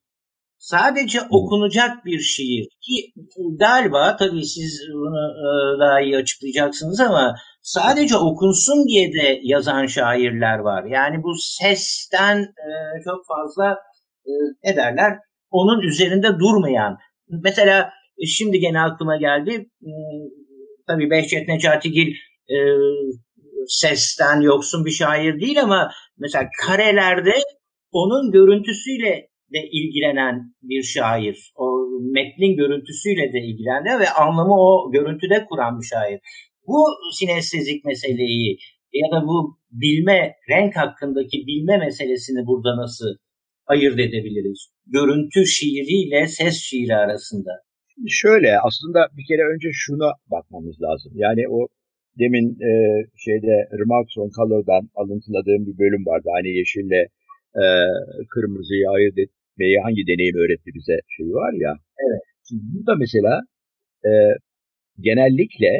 [0.59, 3.13] sadece okunacak bir şiir ki
[3.59, 10.59] galiba tabii siz bunu e, daha iyi açıklayacaksınız ama sadece okunsun diye de yazan şairler
[10.59, 10.83] var.
[10.83, 12.69] Yani bu sesten e,
[13.03, 13.77] çok fazla
[14.25, 14.31] e,
[14.63, 15.17] ne derler
[15.49, 16.97] onun üzerinde durmayan.
[17.43, 17.89] Mesela
[18.27, 19.69] şimdi gene aklıma geldi.
[20.87, 22.13] Tabii Behçet Necatigil
[23.67, 27.33] sesten yoksun bir şair değil ama mesela karelerde
[27.91, 31.53] onun görüntüsüyle de ilgilenen bir şair.
[31.55, 31.65] O
[32.01, 36.19] metnin görüntüsüyle de ilgilenen ve anlamı o görüntüde kuran bir şair.
[36.67, 36.79] Bu
[37.19, 38.57] sinestezik meseleyi
[38.93, 43.15] ya da bu bilme, renk hakkındaki bilme meselesini burada nasıl
[43.67, 44.69] ayırt edebiliriz?
[44.87, 47.51] Görüntü şiiriyle ses şiiri arasında.
[48.07, 51.11] Şöyle aslında bir kere önce şuna bakmamız lazım.
[51.15, 51.67] Yani o
[52.19, 52.71] demin e,
[53.25, 56.27] şeyde Remarks on Color'dan alıntıladığım bir bölüm vardı.
[56.37, 57.01] Hani yeşille
[57.63, 57.65] e,
[58.33, 61.73] kırmızıyı ayırt et, etmeyi hangi deneyim öğretti bize şeyi var ya.
[62.05, 62.21] Evet.
[62.47, 63.41] Şimdi burada mesela
[64.05, 64.11] e,
[64.99, 65.71] genellikle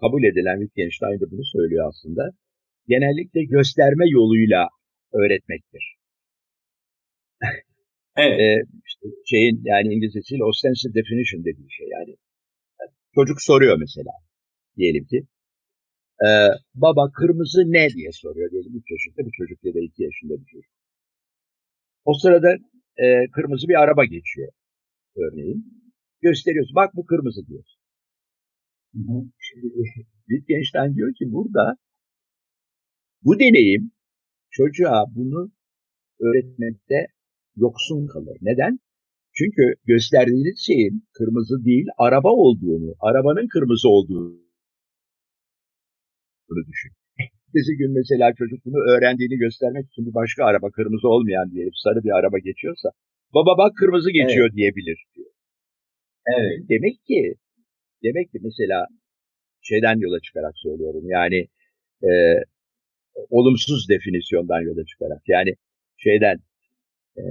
[0.00, 2.30] kabul edilen Wittgenstein de bunu söylüyor aslında.
[2.88, 4.68] Genellikle gösterme yoluyla
[5.12, 5.84] öğretmektir.
[8.16, 8.40] Evet.
[8.40, 12.16] e, işte şeyin yani İngilizcesiyle ostensive definition dediği şey yani.
[13.14, 14.12] Çocuk soruyor mesela
[14.76, 15.18] diyelim ki.
[16.26, 16.28] E,
[16.74, 20.46] baba kırmızı ne diye soruyor diyelim 3 yaşında bir çocuk ya da 2 yaşında bir
[20.52, 20.72] çocuk.
[22.04, 22.56] O sırada
[22.96, 24.52] e, kırmızı bir araba geçiyor
[25.16, 25.82] örneğin.
[26.20, 26.74] Gösteriyorsun.
[26.74, 27.64] Bak bu kırmızı diyor.
[29.38, 29.66] Şimdi
[30.28, 31.76] Wittgenstein diyor ki burada
[33.24, 33.92] bu deneyim
[34.50, 35.52] çocuğa bunu
[36.20, 37.06] öğretmekte
[37.56, 38.36] yoksun kalır.
[38.40, 38.78] Neden?
[39.34, 44.42] Çünkü gösterdiğiniz şeyin kırmızı değil araba olduğunu, arabanın kırmızı olduğunu
[46.66, 46.92] düşün.
[47.52, 52.04] Ertesi gün mesela çocuk bunu öğrendiğini göstermek için bir başka araba kırmızı olmayan diyelim sarı
[52.04, 52.88] bir araba geçiyorsa
[53.34, 54.56] baba bak kırmızı geçiyor evet.
[54.56, 55.30] diyebilir diyor.
[56.36, 56.68] Evet.
[56.68, 57.34] Demek ki
[58.02, 58.86] demek ki mesela
[59.60, 61.48] şeyden yola çıkarak söylüyorum yani
[62.02, 62.10] e,
[63.30, 65.54] olumsuz definisyondan yola çıkarak yani
[65.96, 66.36] şeyden
[67.16, 67.22] e,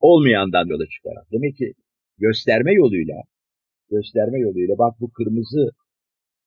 [0.00, 1.72] olmayandan yola çıkarak demek ki
[2.18, 3.16] gösterme yoluyla
[3.90, 5.70] gösterme yoluyla bak bu kırmızı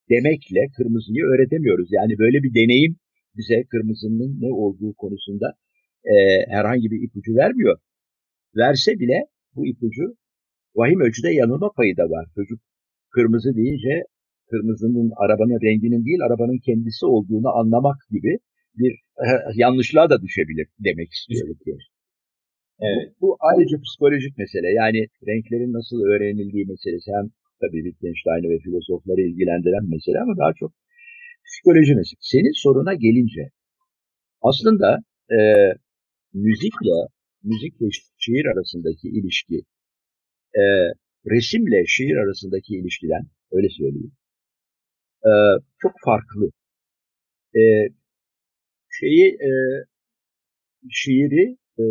[0.10, 1.90] demekle kırmızıyı öğretemiyoruz.
[1.92, 2.96] Yani böyle bir deneyim
[3.38, 5.48] bize kırmızının ne olduğu konusunda
[6.06, 6.16] e,
[6.56, 7.78] herhangi bir ipucu vermiyor.
[8.58, 9.18] Verse bile
[9.56, 10.06] bu ipucu
[10.76, 12.26] vahim ölçüde yanılma payı da var.
[12.36, 12.60] Çocuk
[13.16, 14.04] kırmızı deyince
[14.50, 18.38] kırmızının arabanın renginin değil arabanın kendisi olduğunu anlamak gibi
[18.76, 18.92] bir
[19.26, 21.58] e, yanlışlığa da düşebilir demek istiyorum.
[22.82, 23.14] Evet.
[23.22, 24.70] Bu, bu ayrıca psikolojik mesele.
[24.82, 27.26] Yani renklerin nasıl öğrenildiği meselesi hem
[27.62, 30.72] tabii Wittgenstein'ı ve filozofları ilgilendiren mesele ama daha çok
[31.46, 32.30] psikoloji meselesi.
[32.34, 33.44] Senin soruna gelince
[34.42, 34.90] aslında
[35.38, 35.40] e,
[36.34, 36.98] müzikle
[37.44, 37.88] müzikle
[38.24, 39.58] şiir arasındaki ilişki
[40.62, 40.64] e,
[41.34, 44.14] resimle şiir arasındaki ilişkiden öyle söyleyeyim
[45.26, 45.32] e,
[45.82, 46.52] çok farklı.
[47.56, 47.64] E,
[48.90, 49.52] şeyi e,
[50.90, 51.86] şiiri e,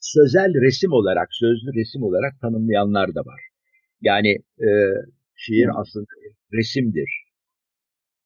[0.00, 3.40] sözel resim olarak, sözlü resim olarak tanımlayanlar da var.
[4.00, 4.32] Yani
[4.66, 4.68] e,
[5.36, 6.06] şiir aslında
[6.52, 7.10] resimdir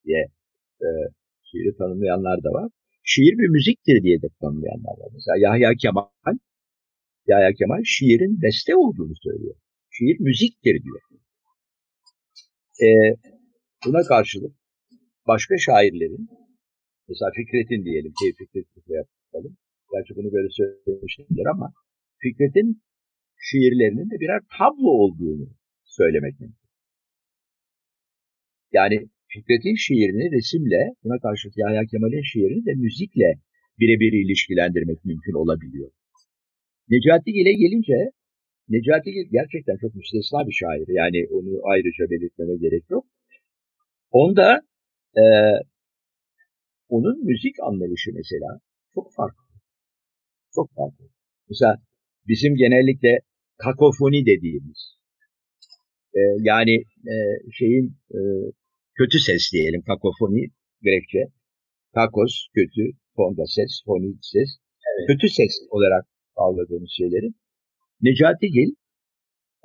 [0.05, 0.23] diye
[0.81, 0.89] e,
[1.51, 2.71] şiiri tanımlayanlar da var.
[3.03, 5.11] Şiir bir müziktir diye de tanımlayanlar var.
[5.13, 6.37] Mesela Yahya Kemal
[7.27, 9.57] Yahya Kemal şiirin beste olduğunu söylüyor.
[9.91, 11.01] Şiir müziktir diyor.
[12.87, 12.89] E,
[13.87, 14.55] buna karşılık
[15.27, 16.29] başka şairlerin
[17.09, 19.57] mesela Fikret'in diyelim, Tevfik Fikret'e yapalım.
[19.93, 21.73] Gerçi bunu böyle söylemişimdir ama
[22.23, 22.83] Fikret'in
[23.47, 25.60] şiirlerinin de birer tablo olduğunu
[25.99, 26.71] söylemek mümkün.
[28.73, 28.97] Yani
[29.33, 33.31] Fikret'in şiirini resimle, buna karşı Yahya Kemal'in şiirini de müzikle
[33.79, 35.91] birebir ilişkilendirmek mümkün olabiliyor.
[36.89, 37.99] Necati Gil'e gelince,
[38.69, 40.89] Necati Gil gerçekten çok müstesna bir şair.
[40.89, 43.07] Yani onu ayrıca belirtmeme gerek yok.
[44.11, 44.61] Onda
[45.17, 45.25] e,
[46.89, 48.61] onun müzik anlayışı mesela
[48.95, 49.45] çok farklı.
[50.55, 51.05] Çok farklı.
[51.49, 51.83] Mesela
[52.29, 53.21] bizim genellikle
[53.59, 55.00] kakofoni dediğimiz
[56.19, 56.75] e, yani
[57.13, 57.17] e,
[57.53, 58.21] şeyin e,
[58.95, 60.43] kötü ses diyelim kakofoni
[60.83, 61.23] Grekçe.
[61.95, 62.85] Kakos kötü,
[63.17, 64.51] fonda ses, foni ses.
[64.89, 65.07] Evet.
[65.09, 66.05] Kötü ses olarak
[66.37, 67.35] avladığımız şeylerin.
[68.03, 68.71] Necati Gil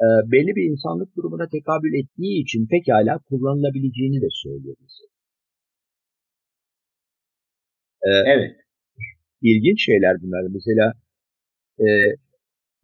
[0.05, 5.05] e, belli bir insanlık durumuna tekabül ettiği için pekala kullanılabileceğini de söylüyor bize.
[8.09, 8.55] E, evet.
[9.41, 10.41] İlginç şeyler bunlar.
[10.57, 10.93] Mesela
[11.79, 11.87] e,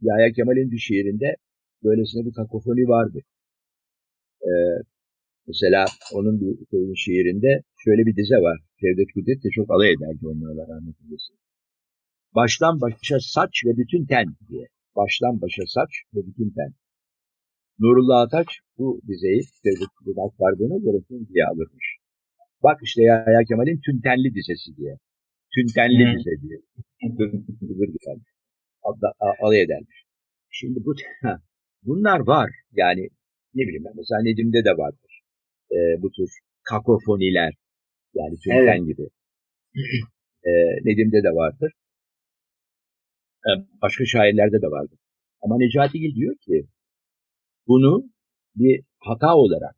[0.02, 1.36] Yahya Kemal'in bir şiirinde
[1.84, 3.24] böylesine bir kakofoni vardır.
[4.50, 4.52] E,
[5.48, 7.52] mesela onun bir şeyin şiirinde
[7.84, 8.58] şöyle bir dize var.
[8.82, 11.36] Cevdet Kudret de çok alay ederdi onlarla rahmet eylesin.
[12.36, 14.66] Baştan başa saç ve bütün ten diye.
[14.96, 16.72] Baştan başa saç ve bütün ten.
[17.80, 21.00] Nurullah Ataç bu dizeyi Cevdet Kudret aktardığına göre
[21.30, 21.88] diye alırmış.
[22.64, 24.94] Bak işte Yahya Kemal'in tüntenli dizesi diye.
[25.56, 26.14] Tüntenli hmm.
[26.18, 26.58] dize diye.
[29.42, 29.98] alay edermiş.
[30.50, 30.94] Şimdi bu
[31.84, 32.52] bunlar var.
[32.72, 33.10] Yani
[33.56, 35.22] ne bileyim ben mesela Nedim'de de vardır.
[35.72, 36.30] Ee, bu tür
[36.64, 37.54] kakofoniler
[38.14, 38.88] yani tünten evet.
[38.88, 39.06] gibi.
[40.48, 40.52] ee,
[40.86, 41.72] Nedim'de de vardır.
[43.46, 45.00] Ee, başka şairlerde de vardır.
[45.42, 46.68] Ama Necati Gil diyor ki
[47.68, 48.10] bunu
[48.56, 49.76] bir hata olarak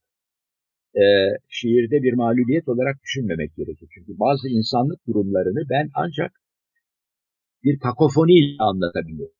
[0.95, 1.03] e,
[1.49, 3.87] şiirde bir mağlubiyet olarak düşünmemek gerekir.
[3.93, 6.31] Çünkü bazı insanlık durumlarını ben ancak
[7.63, 9.35] bir kakofoniyle anlatabiliyorum.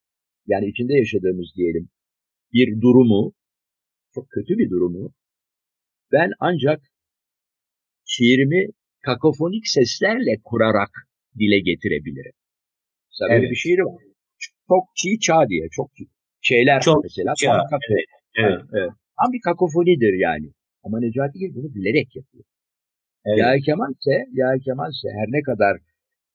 [0.48, 1.90] Yani içinde yaşadığımız diyelim
[2.54, 3.34] bir durumu,
[4.16, 5.14] çok kötü bir durumu
[6.12, 6.82] ben ancak
[8.06, 8.68] şiirimi
[9.02, 10.92] kakofonik seslerle kurarak
[11.40, 12.36] dile getirebilirim.
[13.10, 13.42] Mesela evet.
[13.42, 14.04] böyle bir şiir var.
[14.68, 15.92] Çok çiğ çağ diye, çok
[16.42, 17.34] şeyler çok mesela.
[17.38, 17.62] Çağ.
[17.90, 18.62] Evet, evet.
[18.74, 18.92] evet.
[19.18, 20.48] Tam bir kakofonidir yani.
[20.84, 22.44] Ama Necati Gil bunu bilerek yapıyor.
[23.26, 23.40] Evet.
[23.40, 25.78] Yahya Kemal ise, Yahya Kemal ise her ne kadar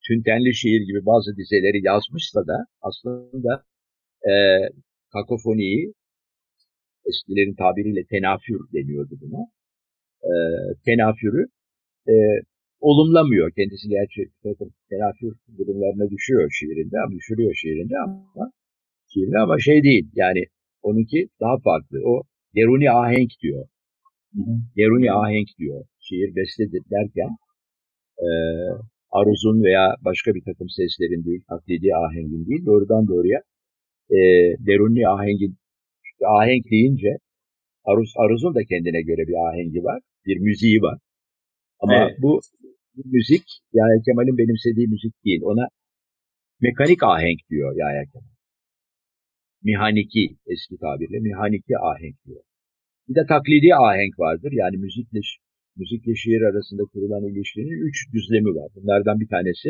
[0.07, 3.65] Tüntenli şiir gibi bazı dizeleri yazmışsa da aslında
[4.31, 4.33] e,
[5.13, 5.95] kakofoniyi
[7.09, 9.43] eskilerin tabiriyle tenafür deniyordu buna.
[10.31, 10.33] E,
[10.87, 11.43] tenafürü
[12.09, 12.15] e,
[12.81, 13.53] olumlamıyor.
[13.57, 14.21] Kendisi gerçi
[14.91, 18.51] tenafür durumlarına düşüyor şiirinde, ama düşürüyor şiirinde ama
[19.13, 20.11] şiirinde ama şey değil.
[20.15, 20.45] Yani
[20.83, 21.99] onunki daha farklı.
[22.05, 22.23] O
[22.57, 23.67] deruni ahenk diyor.
[24.77, 25.85] Deruni ahenk diyor.
[26.01, 27.31] Şiir bestedir derken
[28.27, 28.29] e,
[29.11, 33.41] aruzun veya başka bir takım seslerin değil, taklidi ahengin değil, doğrudan doğruya
[34.11, 34.19] e,
[34.67, 35.57] derunli ahengin,
[36.19, 37.19] işte ahenk deyince
[37.85, 40.99] aruz, aruzun da kendine göre bir ahengi var, bir müziği var.
[41.81, 42.17] Ama evet.
[42.23, 42.41] bu,
[42.95, 45.43] bu müzik Yahya Kemal'in benimsediği müzik değil.
[45.43, 45.69] Ona
[46.61, 48.35] mekanik ahenk diyor Yahya Kemal.
[49.63, 52.43] Mihaniki eski tabirle mihaniki ahenk diyor.
[53.09, 54.53] Bir de taklidi ahenk vardır.
[54.53, 55.21] Yani müzikle
[55.77, 58.69] müzikle şiir arasında kurulan ilişkinin üç düzlemi var.
[58.75, 59.69] Bunlardan bir tanesi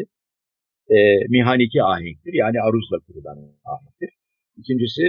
[0.96, 2.32] e, mihaniki ahenktir.
[2.32, 4.10] Yani aruzla kurulan ahenktir.
[4.56, 5.02] İkincisi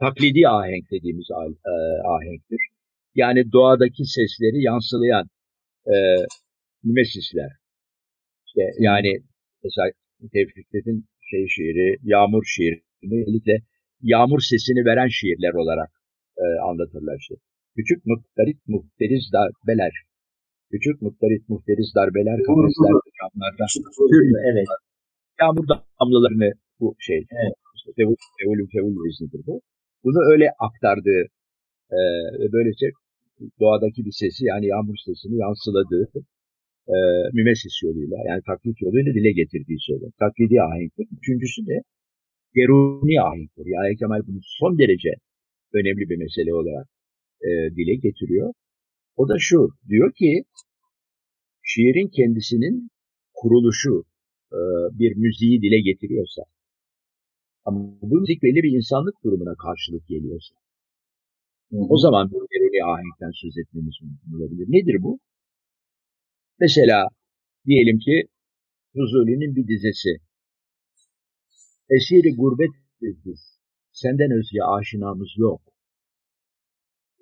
[0.00, 1.28] taklidi ahenk dediğimiz
[1.72, 1.74] e,
[2.16, 2.62] ahenktir.
[3.14, 5.26] Yani doğadaki sesleri yansılayan
[5.86, 5.94] e,
[6.84, 7.50] mimesisler.
[8.46, 9.10] İşte yani
[9.64, 9.86] mesela
[10.32, 10.98] Tevfik'in
[11.30, 13.56] şey şiiri, Yağmur şiiri, özellikle
[14.02, 15.90] yağmur sesini veren şiirler olarak
[16.42, 17.34] e, anlatırlar işte.
[17.76, 19.92] Küçük muktarit muhteriz darbeler
[20.72, 23.64] Küçük muhtarit muhteriz darbeler, kafesler, camlarda.
[24.50, 24.68] Evet.
[25.40, 25.66] Yağmur
[26.00, 27.54] damlalarını bu şey, evet.
[27.76, 29.60] işte tevul, tevul, tevul iznidir bu.
[30.04, 31.22] Bunu öyle aktardığı
[32.40, 32.86] ve böylece
[33.60, 36.04] doğadaki bir sesi yani yağmur sesini yansıladığı
[36.88, 36.96] e,
[37.32, 40.12] mimesis yoluyla yani taklit yoluyla dile getirdiği söylüyor.
[40.18, 41.06] Taklidi ahenktir.
[41.18, 41.76] Üçüncüsü de
[42.54, 43.66] geruni ahenktir.
[43.66, 45.10] Yani Kemal bunu son derece
[45.78, 46.86] önemli bir mesele olarak
[47.48, 48.52] e, dile getiriyor.
[49.16, 50.44] O da şu, diyor ki
[51.62, 52.90] şiirin kendisinin
[53.34, 54.04] kuruluşu
[54.52, 54.60] e,
[54.98, 56.42] bir müziği dile getiriyorsa
[57.70, 60.54] ama bu müzik belli bir insanlık durumuna karşılık geliyorsa
[61.70, 61.86] Hı-hı.
[61.94, 64.66] o zaman bir dereli ahenkten söz etmemiz mümkün olabilir.
[64.76, 65.18] Nedir bu?
[66.60, 66.98] Mesela
[67.66, 68.16] diyelim ki
[68.92, 70.10] Fuzuli'nin bir dizesi
[71.96, 72.70] Esiri gurbet
[73.02, 73.40] biz,
[73.92, 75.60] senden özge aşinamız yok.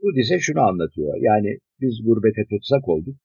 [0.02, 1.14] Bu dize şunu anlatıyor.
[1.20, 3.16] Yani biz gurbete tutsak olduk.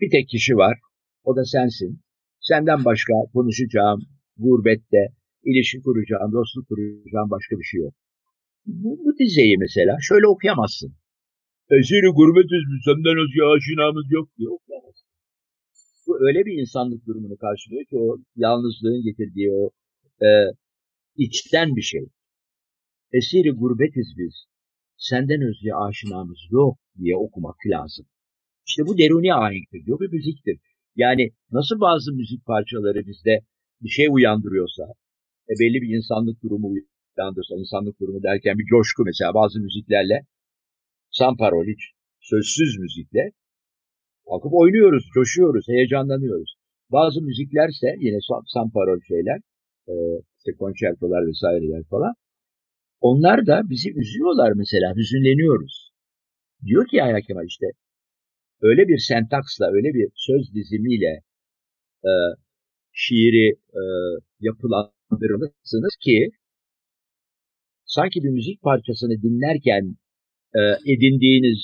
[0.00, 0.78] Bir tek kişi var.
[1.24, 2.00] O da sensin.
[2.40, 4.00] Senden başka konuşacağım
[4.36, 5.02] gurbette,
[5.50, 7.94] ilişki kuracağım, dostluk kuracağım başka bir şey yok.
[8.66, 10.90] bu, bu dizeyi mesela şöyle okuyamazsın.
[11.70, 15.08] Esiri gurbetiz biz senden özge aşinamız yok diye okuyamazsın.
[16.06, 19.70] Bu öyle bir insanlık durumunu karşılıyor ki o yalnızlığın getirdiği o
[20.26, 20.28] e,
[21.16, 22.04] içten bir şey.
[23.12, 24.34] Esiri gurbetiz biz.
[24.96, 28.06] Senden özge aşinamız yok diye okumak lazım.
[28.66, 30.58] İşte bu deruni ahenktir diyor bir müziktir.
[30.96, 33.40] Yani nasıl bazı müzik parçaları bizde
[33.82, 34.82] bir şey uyandırıyorsa,
[35.50, 36.68] e, belli bir insanlık durumu
[37.18, 40.18] uyandırsa, insanlık durumu derken bir coşku mesela bazı müziklerle,
[41.10, 41.82] san parol hiç
[42.20, 43.32] sözsüz müzikle
[44.28, 46.54] kalkıp oynuyoruz, coşuyoruz, heyecanlanıyoruz.
[46.92, 48.18] Bazı müziklerse yine
[48.54, 49.38] san parol şeyler,
[49.88, 49.94] e,
[50.38, 52.14] işte konçertolar vesaireler falan,
[53.00, 55.92] onlar da bizi üzüyorlar mesela, hüzünleniyoruz.
[56.66, 57.66] Diyor ki Yahya Kemal işte
[58.62, 61.20] öyle bir sentaksla, öyle bir söz dizimiyle
[62.04, 62.12] e,
[62.92, 63.48] şiiri
[63.80, 63.82] e,
[65.10, 66.30] yapılandırırsınız ki
[67.84, 69.96] sanki bir müzik parçasını dinlerken
[70.54, 70.60] e,
[70.92, 71.60] edindiğiniz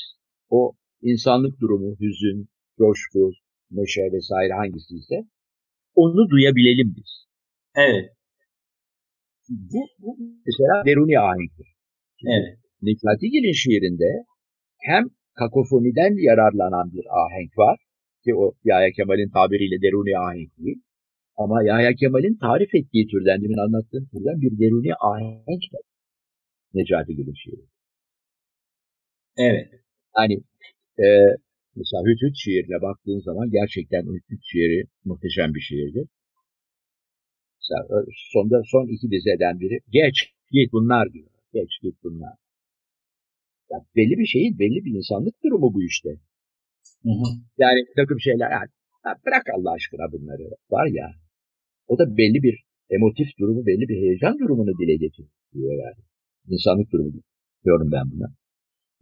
[0.48, 0.72] o
[1.02, 3.32] insanlık durumu, hüzün, coşku,
[3.70, 5.14] neşe vesaire hangisi ise
[5.94, 7.26] onu duyabilelim biz.
[7.76, 8.10] Evet.
[9.48, 10.16] Bu, bu
[10.46, 11.68] mesela Deruni ahenktir.
[12.26, 12.58] Evet.
[12.82, 14.24] Necati Gil'in şiirinde
[14.78, 17.78] hem kakofoniden yararlanan bir ahenk var
[18.24, 20.82] ki o Yahya Kemal'in tabiriyle deruni ahenk değil.
[21.42, 25.62] Ama Yahya Kemal'in tarif ettiği türden, demin anlattığım türden bir deruni ahenk.
[26.74, 27.64] Necati Gül'ün şiiri.
[29.36, 29.68] Evet.
[30.12, 30.34] Hani
[31.04, 31.06] e,
[31.76, 36.06] mesela Hütüt şiirine baktığın zaman gerçekten Hütüt şiiri muhteşem bir şiirdir.
[37.58, 40.16] Mesela sonda son iki dizeden biri geç
[40.50, 41.30] git bunlar diyor.
[41.52, 42.34] Geç git bunlar.
[43.70, 46.10] Yani belli bir şeyin, belli bir insanlık durumu bu işte.
[47.02, 47.26] Hı hı.
[47.58, 48.68] Yani takım şeyler, yani,
[49.06, 51.10] ya bırak Allah aşkına bunları var ya.
[51.92, 52.56] O da belli bir
[52.96, 56.00] emotif durumu, belli bir heyecan durumunu dile getiriyor yani.
[56.48, 57.12] İnsanlık durumu
[57.64, 58.28] diyorum ben buna.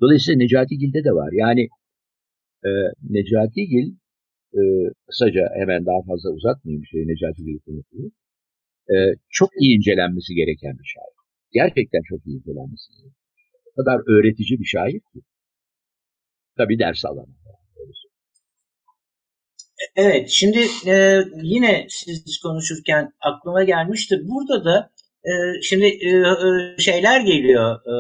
[0.01, 1.31] Dolayısıyla Necati Gil'de de var.
[1.33, 1.69] Yani
[2.69, 2.71] e,
[3.15, 3.89] Necati Gil
[4.59, 4.61] e,
[5.07, 8.07] kısaca hemen daha fazla uzatmayayım şeyi Necati Gil konusunu.
[8.95, 8.97] E,
[9.29, 11.15] çok iyi incelenmesi gereken bir şair.
[11.53, 13.19] Gerçekten çok iyi incelenmesi gereken
[13.79, 15.21] kadar öğretici bir şair ki.
[16.57, 17.35] Tabii ders alanı.
[19.97, 24.21] Evet, şimdi e, yine siz konuşurken aklıma gelmişti.
[24.23, 24.91] Burada da
[25.25, 27.77] e, şimdi e, e, şeyler geliyor.
[27.77, 27.95] E,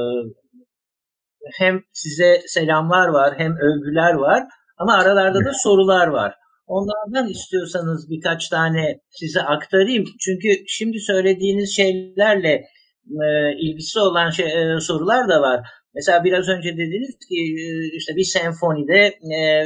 [1.58, 4.44] hem size selamlar var, hem övgüler var.
[4.78, 6.34] Ama aralarda da sorular var.
[6.66, 10.04] Onlardan istiyorsanız birkaç tane size aktarayım.
[10.20, 12.64] Çünkü şimdi söylediğiniz şeylerle
[13.06, 13.26] e,
[13.60, 15.60] ilgisi olan şey, e, sorular da var.
[15.94, 19.62] Mesela biraz önce dediniz ki e, işte bir senfonide e,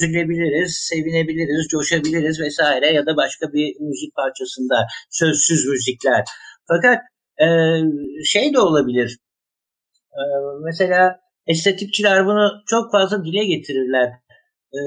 [0.00, 6.24] üzülebiliriz, sevinebiliriz, coşabiliriz vesaire ya da başka bir müzik parçasında sözsüz müzikler.
[6.68, 6.98] Fakat
[7.40, 7.46] e,
[8.24, 9.18] şey de olabilir.
[10.12, 10.22] E,
[10.64, 14.08] mesela estetikçiler bunu çok fazla dile getirirler.
[14.74, 14.80] E,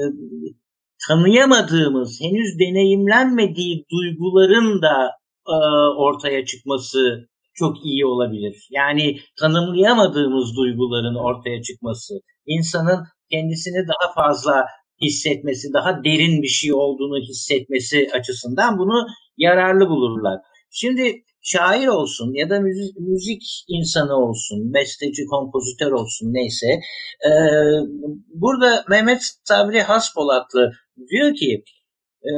[1.08, 5.10] tanıyamadığımız, henüz deneyimlenmediği duyguların da
[5.48, 5.56] e,
[5.98, 7.29] ortaya çıkması
[7.62, 8.54] çok iyi olabilir.
[8.70, 12.14] Yani tanımlayamadığımız duyguların ortaya çıkması,
[12.46, 13.00] insanın
[13.30, 14.54] kendisini daha fazla
[15.02, 19.06] hissetmesi, daha derin bir şey olduğunu hissetmesi açısından bunu
[19.36, 20.38] yararlı bulurlar.
[20.70, 26.66] Şimdi şair olsun ya da müzik, müzik insanı olsun, besteci, kompozitör olsun neyse.
[27.28, 27.30] E,
[28.34, 30.72] burada Mehmet Sabri Haspolatlı
[31.10, 31.64] diyor ki
[32.22, 32.30] e,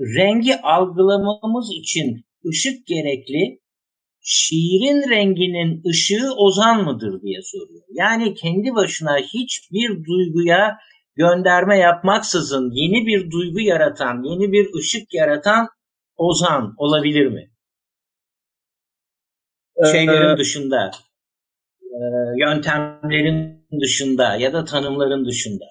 [0.00, 3.63] rengi algılamamız için ışık gerekli
[4.24, 7.82] şiirin renginin ışığı ozan mıdır diye soruyor.
[7.92, 10.78] Yani kendi başına hiçbir duyguya
[11.16, 15.68] gönderme yapmaksızın yeni bir duygu yaratan, yeni bir ışık yaratan
[16.16, 17.50] ozan olabilir mi?
[19.76, 20.90] Ee, Şeylerin dışında,
[21.82, 21.98] e,
[22.38, 25.64] yöntemlerin dışında ya da tanımların dışında.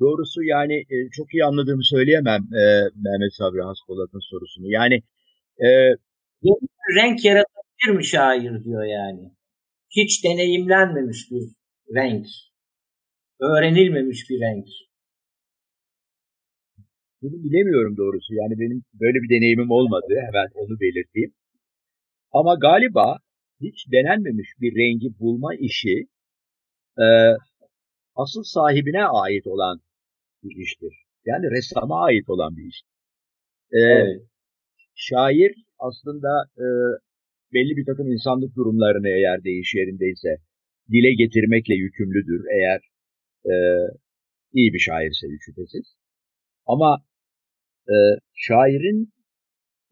[0.00, 2.62] Doğrusu yani e, çok iyi anladığımı söyleyemem e,
[3.04, 4.66] Mehmet Sabri Haspolat'ın sorusunu.
[4.72, 5.02] Yani
[5.64, 5.96] ee,
[6.96, 9.32] renk yaratabilir mi şair diyor yani.
[9.90, 11.42] Hiç deneyimlenmemiş bir
[11.94, 12.26] renk.
[13.40, 14.66] Öğrenilmemiş bir renk.
[17.22, 18.34] Bunu bilemiyorum doğrusu.
[18.34, 20.14] Yani benim böyle bir deneyimim olmadı.
[20.26, 21.34] Hemen onu belirteyim.
[22.32, 23.18] Ama galiba
[23.60, 26.06] hiç denenmemiş bir rengi bulma işi
[26.98, 27.06] e,
[28.14, 29.80] asıl sahibine ait olan
[30.42, 30.94] bir iştir.
[31.24, 32.82] Yani ressama ait olan bir iş.
[33.72, 34.22] E, evet
[34.98, 36.30] şair aslında
[36.64, 36.66] e,
[37.54, 40.36] belli bir takım insanlık durumlarını eğer değiş yerindeyse
[40.92, 42.80] dile getirmekle yükümlüdür eğer
[43.52, 43.54] e,
[44.52, 45.86] iyi bir şairse şüphesiz.
[46.66, 47.02] Ama
[47.88, 47.96] e,
[48.34, 49.12] şairin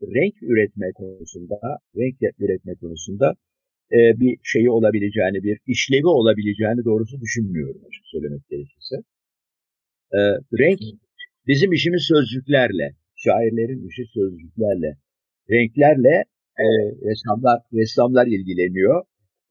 [0.02, 1.58] renk üretme konusunda,
[1.96, 3.34] renk üretme konusunda
[3.92, 8.96] e, bir şeyi olabileceğini, bir işlevi olabileceğini doğrusu düşünmüyorum açık söylemek gerekirse.
[10.12, 10.20] E,
[10.60, 10.80] renk
[11.46, 12.94] bizim işimiz sözcüklerle,
[13.26, 14.90] şairlerin işi sözcüklerle,
[15.50, 16.16] renklerle
[16.64, 16.66] e,
[17.08, 18.96] ressamlar, ressamlar ilgileniyor.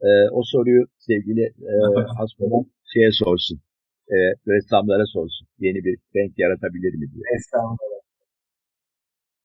[0.08, 1.74] E, o soruyu sevgili e,
[2.18, 2.64] Hasba'dan
[2.94, 3.58] şeye sorsun,
[4.14, 4.18] e,
[4.54, 5.48] ressamlara sorsun.
[5.60, 7.24] Yeni bir renk yaratabilir mi diye.
[7.36, 7.96] Ressamlara.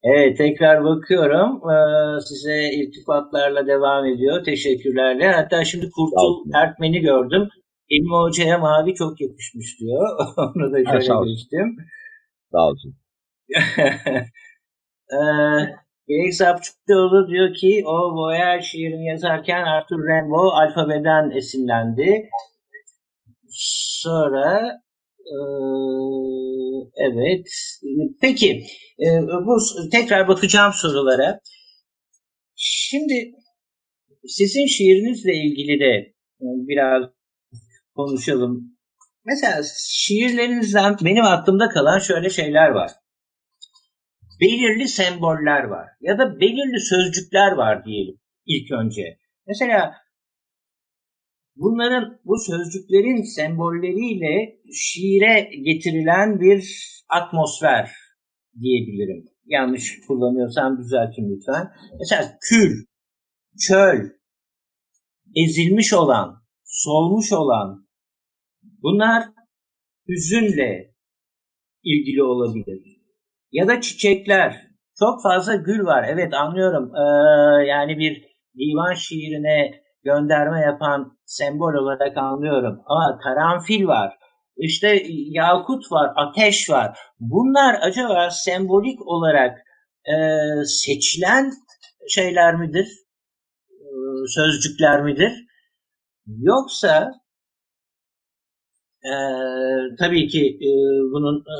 [0.03, 1.70] Evet tekrar bakıyorum.
[1.70, 4.45] Ee, size iltifatlarla devam ediyor.
[4.45, 5.33] Teşekkürlerle.
[5.33, 7.49] Hatta şimdi Kurtul Ertmen'i gördüm.
[7.91, 10.09] Elmi Hoca'ya mavi çok yakışmış diyor.
[10.37, 11.76] Onu da şöyle geçtim.
[12.53, 12.95] Sağ olsun.
[15.13, 15.81] ee,
[16.11, 22.31] Gerek Sapçıklıoğlu diyor ki o Boyer şiirini yazarken Arthur Rimbaud alfabeden esinlendi.
[24.03, 24.81] Sonra
[25.19, 25.37] e,
[26.97, 27.47] evet.
[28.21, 28.63] Peki
[29.01, 29.07] e,
[29.47, 29.57] bu
[29.93, 31.41] tekrar bakacağım sorulara.
[32.57, 33.33] Şimdi
[34.27, 35.93] sizin şiirinizle ilgili de
[36.41, 37.11] e, biraz
[37.97, 38.77] konuşalım.
[39.25, 42.91] Mesela şiirlerinizden benim aklımda kalan şöyle şeyler var
[44.41, 49.18] belirli semboller var ya da belirli sözcükler var diyelim ilk önce.
[49.47, 49.95] Mesela
[51.57, 56.64] bunların bu sözcüklerin sembolleriyle şiire getirilen bir
[57.09, 57.91] atmosfer
[58.61, 59.24] diyebilirim.
[59.45, 61.72] Yanlış kullanıyorsam düzeltin lütfen.
[61.99, 62.86] Mesela kül,
[63.68, 64.11] çöl,
[65.36, 67.88] ezilmiş olan, solmuş olan
[68.82, 69.24] bunlar
[70.09, 70.95] hüzünle
[71.84, 73.00] ilgili olabilir
[73.53, 74.71] ya da çiçekler.
[74.99, 76.05] Çok fazla gül var.
[76.09, 76.93] Evet anlıyorum.
[76.97, 78.23] Ee, yani bir
[78.59, 82.83] divan şiirine gönderme yapan sembol olarak anlıyorum.
[82.87, 84.19] Ama karanfil var.
[84.57, 86.99] İşte yakut var, ateş var.
[87.21, 89.59] Bunlar acaba sembolik olarak
[90.05, 90.15] e,
[90.65, 91.53] seçilen
[92.09, 92.89] şeyler midir?
[93.71, 93.87] E,
[94.27, 95.33] sözcükler midir?
[96.27, 97.13] Yoksa
[99.05, 99.13] e,
[99.99, 100.71] tabii ki e,
[101.13, 101.57] bunun e,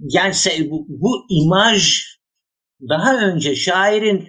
[0.00, 0.34] yani
[0.70, 2.02] bu, bu imaj
[2.88, 4.28] daha önce şairin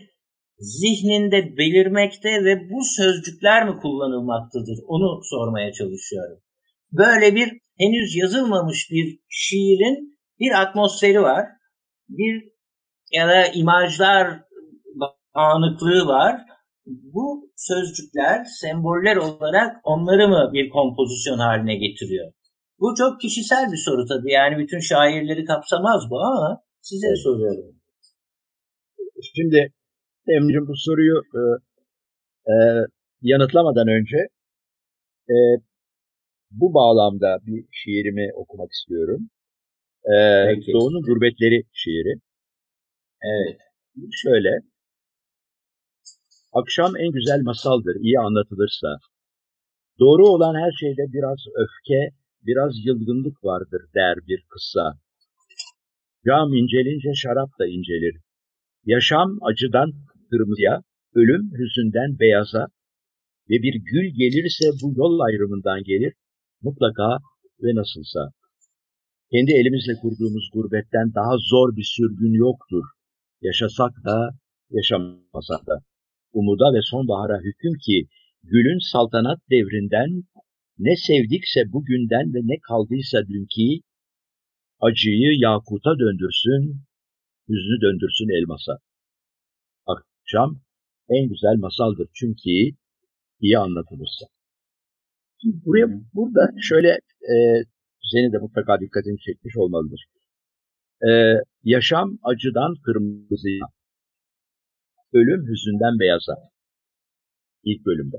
[0.58, 4.80] zihninde belirmekte ve bu sözcükler mi kullanılmaktadır?
[4.88, 6.40] Onu sormaya çalışıyorum.
[6.92, 7.50] Böyle bir
[7.80, 11.46] henüz yazılmamış bir şiirin bir atmosferi var.
[12.10, 12.44] Bir
[13.12, 14.40] ya da imajlar
[15.34, 16.42] anıklığı var.
[16.86, 22.34] Bu sözcükler, semboller olarak onları mı bir kompozisyon haline getiriyor?
[22.80, 24.32] Bu çok kişisel bir soru tabii.
[24.32, 27.76] Yani bütün şairleri kapsamaz bu ama size soruyorum.
[29.36, 29.74] Şimdi
[30.28, 31.42] Emre'cim bu soruyu e,
[32.52, 32.56] e,
[33.22, 34.18] yanıtlamadan önce
[35.30, 35.38] e,
[36.52, 39.30] bu bağlamda bir şiirimi okumak istiyorum.
[40.06, 40.14] E,
[40.74, 42.14] Doğu'nun Gurbetleri şiiri.
[43.22, 43.60] Evet.
[44.12, 44.50] Şöyle.
[46.54, 48.88] Akşam en güzel masaldır, iyi anlatılırsa.
[50.00, 55.00] Doğru olan her şeyde biraz öfke, biraz yılgınlık vardır der bir kısa.
[56.26, 58.16] Cam incelince şarap da incelir.
[58.86, 59.92] Yaşam acıdan
[60.30, 60.82] kırmızıya,
[61.14, 62.68] ölüm hüzünden beyaza
[63.50, 66.14] ve bir gül gelirse bu yol ayrımından gelir,
[66.62, 67.18] mutlaka
[67.64, 68.32] ve nasılsa.
[69.32, 72.84] Kendi elimizle kurduğumuz gurbetten daha zor bir sürgün yoktur.
[73.42, 74.30] Yaşasak da,
[74.70, 75.76] yaşamasak da.
[76.34, 78.08] Umuda ve sonbahara hüküm ki,
[78.44, 80.24] gülün saltanat devrinden
[80.80, 83.84] ne sevdikse bugünden ve ne kaldıysa dünkü,
[84.80, 86.62] acıyı yakuta döndürsün,
[87.50, 88.74] hüznü döndürsün elmasa.
[89.86, 90.62] Akşam
[91.10, 92.78] en güzel masaldır çünkü
[93.40, 94.26] iyi anlatılırsa.
[95.42, 96.90] Şimdi buraya, burada şöyle
[97.34, 97.36] e,
[98.12, 100.06] senin de mutlaka dikkatini çekmiş olmalıdır.
[101.10, 101.12] E,
[101.64, 103.66] yaşam acıdan kırmızıya,
[105.14, 106.36] ölüm hüzünden beyaza.
[107.64, 108.18] İlk bölümde.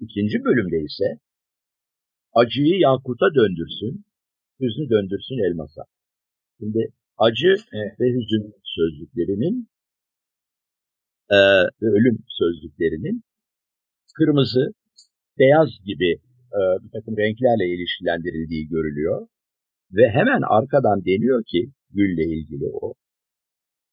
[0.00, 1.20] İkinci bölümde ise
[2.32, 4.04] acıyı yakuta döndürsün,
[4.60, 5.82] hüznü döndürsün elmasa.
[6.60, 7.54] Şimdi acı
[8.00, 9.68] ve hüzün sözcüklerinin
[11.30, 11.38] e,
[11.82, 13.22] ve ölüm sözcüklerinin
[14.14, 14.72] kırmızı,
[15.38, 16.10] beyaz gibi
[16.58, 19.26] e, bir takım renklerle ilişkilendirildiği görülüyor.
[19.92, 22.94] Ve hemen arkadan deniyor ki gülle ilgili o.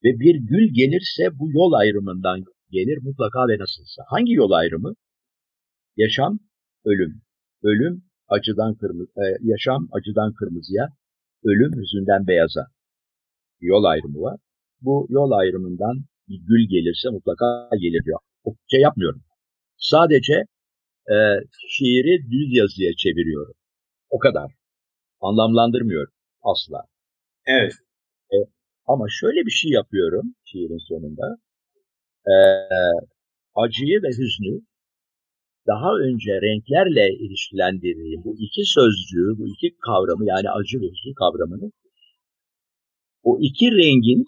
[0.04, 4.04] Ve bir gül gelirse bu yol ayrımından gelir mutlaka ve nasılsa.
[4.08, 4.94] Hangi yol ayrımı?
[5.98, 6.40] Yaşam,
[6.86, 7.22] ölüm.
[7.64, 10.88] Ölüm, acıdan kırmızı, e, yaşam acıdan kırmızıya,
[11.44, 12.68] ölüm hüzünden beyaza.
[13.62, 14.40] Yol ayrımı var.
[14.82, 15.96] Bu yol ayrımından
[16.30, 18.20] bir gül gelirse mutlaka gelir diyor.
[18.44, 19.24] O şey yapmıyorum.
[19.78, 20.34] Sadece
[21.14, 21.16] e,
[21.70, 23.54] şiiri düz yazıya çeviriyorum.
[24.10, 24.52] O kadar.
[25.22, 26.82] Anlamlandırmıyorum asla.
[27.46, 27.74] Evet.
[28.34, 28.38] E,
[28.86, 31.38] Ama şöyle bir şey yapıyorum şiirin sonunda.
[32.28, 32.34] Ee,
[33.56, 34.62] acıyı ve hüznü
[35.68, 41.72] daha önce renklerle ilişkilendirdiğim bu iki sözcüğü, bu iki kavramı yani acı hüznü kavramını
[43.24, 44.26] o iki rengin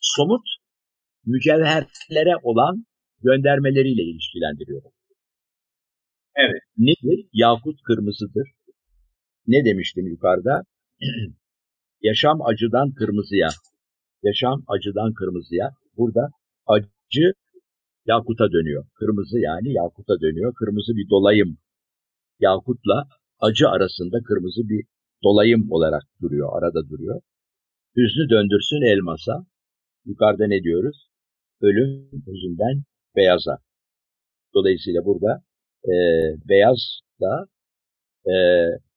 [0.00, 0.46] somut
[1.26, 2.84] mücevherlere olan
[3.22, 4.90] göndermeleriyle ilişkilendiriyorum.
[6.36, 6.62] Evet.
[6.78, 7.28] Nedir?
[7.32, 8.48] Yakut kırmızıdır.
[9.46, 10.62] Ne demiştim yukarıda?
[12.02, 13.48] Yaşam acıdan kırmızıya.
[14.22, 15.70] Yaşam acıdan kırmızıya.
[15.96, 16.28] Burada
[16.66, 17.32] acı
[18.06, 18.86] yakuta dönüyor.
[18.94, 20.54] Kırmızı yani yakuta dönüyor.
[20.54, 21.58] Kırmızı bir dolayım.
[22.40, 23.08] Yakutla
[23.40, 24.84] acı arasında kırmızı bir
[25.22, 26.48] dolayım olarak duruyor.
[26.58, 27.20] Arada duruyor.
[27.96, 29.46] Hüznü döndürsün elmasa.
[30.04, 31.08] Yukarıda ne diyoruz?
[31.60, 32.82] Ölüm özünden
[33.16, 33.58] beyaza.
[34.54, 35.42] Dolayısıyla burada
[35.84, 35.94] e,
[36.48, 37.46] beyaz da
[38.26, 38.34] e,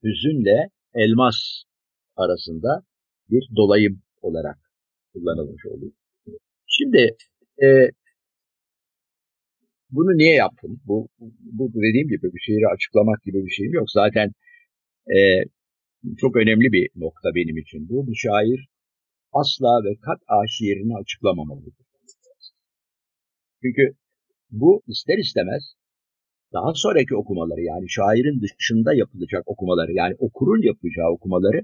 [0.03, 1.35] hüzünle elmas
[2.15, 2.83] arasında
[3.29, 4.57] bir dolayım olarak
[5.13, 5.91] kullanılmış oluyor.
[6.67, 7.15] Şimdi
[7.63, 7.67] e,
[9.89, 10.81] bunu niye yaptım?
[10.85, 11.07] Bu,
[11.57, 13.91] bu dediğim gibi bir şiiri açıklamak gibi bir şeyim yok.
[13.91, 14.31] Zaten
[15.17, 15.19] e,
[16.17, 18.07] çok önemli bir nokta benim için bu.
[18.07, 18.67] Bir şair
[19.31, 21.73] asla ve kat'a şiirini açıklamamalıdır.
[23.61, 23.83] Çünkü
[24.51, 25.63] bu ister istemez
[26.53, 31.61] daha sonraki okumaları yani şairin dışında yapılacak okumaları yani okurun yapacağı okumaları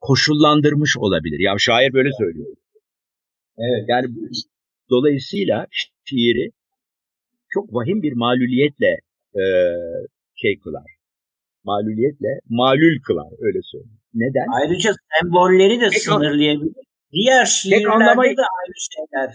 [0.00, 1.40] koşullandırmış olabilir.
[1.40, 2.56] Ya şair böyle söylüyor.
[3.58, 3.84] Evet.
[3.88, 4.06] Yani
[4.90, 5.66] dolayısıyla
[6.04, 6.50] şiiri
[7.56, 8.92] çok vahim bir malüliyetle
[9.40, 9.42] e,
[10.42, 10.88] şey kılar.
[11.64, 14.00] Malüliyetle malül kılar öyle söyleyeyim.
[14.14, 14.46] Neden?
[14.58, 16.84] Ayrıca sembolleri de Peki, sınırlayabilir.
[17.12, 18.36] Diğer şiirlerde anlamayı...
[18.36, 19.30] de aynı şeyler,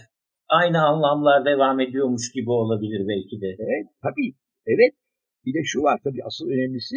[0.48, 3.48] aynı anlamlar devam ediyormuş gibi olabilir belki de.
[3.64, 4.30] Evet, tabii.
[4.66, 4.92] Evet.
[5.44, 6.96] Bir de şu var tabii asıl önemlisi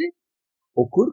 [0.75, 1.07] okur,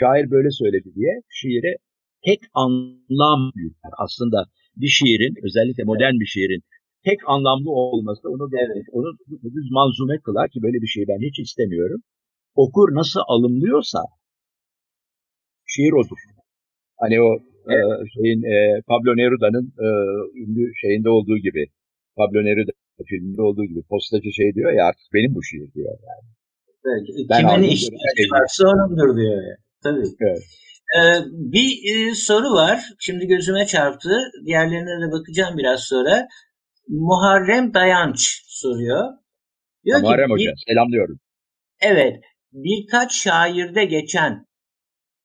[0.00, 1.76] şair böyle söyledi diye şiire
[2.24, 3.92] tek anlam yükler.
[4.04, 4.38] Aslında
[4.76, 6.62] bir şiirin, özellikle modern bir şiirin
[7.04, 8.86] tek anlamlı olması onu da evet.
[8.92, 9.08] onu
[9.56, 12.00] düz manzume kılar ki böyle bir şey ben hiç istemiyorum.
[12.54, 14.00] Okur nasıl alımlıyorsa
[15.72, 16.20] şiir odur.
[17.02, 17.30] Hani o
[17.72, 17.76] e,
[18.14, 18.56] şeyin e,
[18.90, 19.88] Pablo Neruda'nın e,
[20.42, 21.66] ünlü şeyinde olduğu gibi
[22.16, 22.72] Pablo Neruda
[23.10, 26.26] filminde olduğu gibi postacı şey diyor ya artık benim bu şiir diyor yani.
[26.88, 29.42] Evet, ben kimin ihtiyacı varsa onundur diyor.
[29.48, 29.56] Ya.
[29.82, 30.06] Tabii.
[30.20, 30.42] Evet.
[30.96, 31.00] Ee,
[31.52, 32.80] bir e, soru var.
[32.98, 34.10] Şimdi gözüme çarptı.
[34.46, 36.28] Diğerlerine de bakacağım biraz sonra.
[36.90, 39.04] Muharrem Dayanç soruyor.
[39.84, 41.20] Diyor Muharrem ki, Hoca, selamlıyorum.
[41.80, 44.46] Evet, birkaç şairde geçen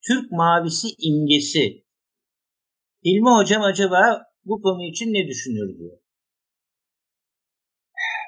[0.07, 1.85] Türk mavisi imgesi
[3.03, 5.97] İlmi Hocam acaba bu konu için ne düşünür diyor.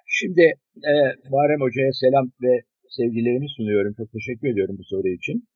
[0.05, 0.41] Şimdi
[0.75, 0.93] e,
[1.29, 3.93] Muharrem Hoca'ya selam ve sevgilerimi sunuyorum.
[3.97, 5.47] Çok teşekkür ediyorum bu soru için.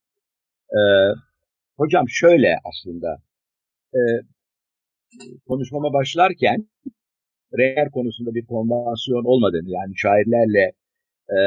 [0.69, 0.79] E,
[1.77, 3.17] hocam şöyle aslında
[3.93, 3.99] e,
[5.47, 6.67] konuşmama başlarken
[7.58, 10.66] reyer konusunda bir konvansiyon olmadığını yani şairlerle
[11.36, 11.38] e,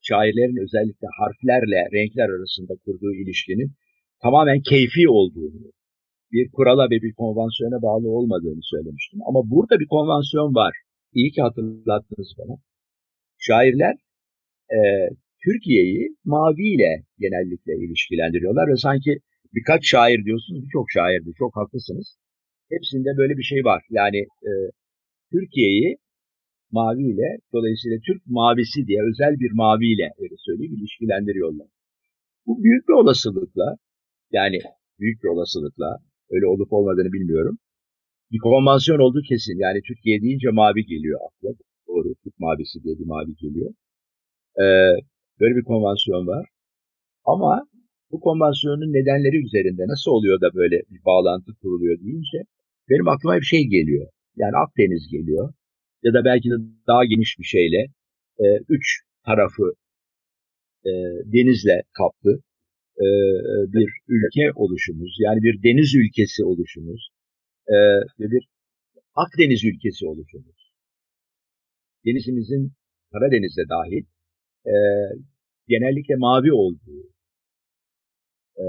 [0.00, 3.70] şairlerin özellikle harflerle renkler arasında kurduğu ilişkinin
[4.22, 5.72] tamamen keyfi olduğunu
[6.32, 9.20] bir kurala ve bir konvansiyona bağlı olmadığını söylemiştim.
[9.28, 10.74] Ama burada bir konvansiyon var.
[11.12, 12.56] İyi ki hatırlattınız bana.
[13.38, 13.94] Şairler
[14.76, 14.78] e,
[15.44, 19.18] Türkiye'yi maviyle genellikle ilişkilendiriyorlar ve sanki
[19.54, 22.16] birkaç şair diyorsunuz, birçok şairdi, çok haklısınız.
[22.70, 23.82] Hepsinde böyle bir şey var.
[23.90, 24.52] Yani e,
[25.32, 25.96] Türkiye'yi
[26.72, 31.66] maviyle, dolayısıyla Türk mavisi diye özel bir maviyle öyle söyleyeyim ilişkilendiriyorlar.
[32.46, 33.76] Bu büyük bir olasılıkla,
[34.32, 34.58] yani
[34.98, 35.98] büyük bir olasılıkla
[36.30, 37.58] Öyle olup olmadığını bilmiyorum.
[38.32, 39.58] Bir konvansiyon olduğu kesin.
[39.58, 41.48] Yani Türkiye deyince mavi geliyor akla.
[41.88, 42.14] Doğru.
[42.24, 43.70] Türk mavisi diye bir mavi geliyor.
[44.62, 44.94] Ee,
[45.40, 46.46] böyle bir konvansiyon var.
[47.24, 47.68] Ama
[48.10, 52.38] bu konvansiyonun nedenleri üzerinde nasıl oluyor da böyle bir bağlantı kuruluyor deyince
[52.90, 54.06] benim aklıma bir şey geliyor.
[54.36, 55.54] Yani Akdeniz geliyor.
[56.02, 56.54] Ya da belki de
[56.86, 57.86] daha geniş bir şeyle
[58.38, 59.72] e, üç tarafı
[60.84, 60.92] e,
[61.24, 62.32] denizle kaplı
[62.98, 63.06] e,
[63.74, 67.10] bir ülke oluşumuz, yani bir deniz ülkesi oluşumuz
[67.68, 67.76] e,
[68.20, 68.48] ve bir
[69.14, 70.72] Akdeniz ülkesi oluşumuz.
[72.06, 72.72] Denizimizin
[73.12, 74.04] Karadeniz'de dahil
[74.66, 74.74] e,
[75.68, 77.02] genellikle mavi olduğu,
[78.56, 78.66] e,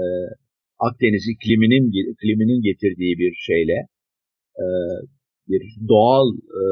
[0.78, 3.86] Akdeniz ikliminin ikliminin getirdiği bir şeyle,
[4.62, 4.64] e,
[5.48, 6.64] bir doğal e,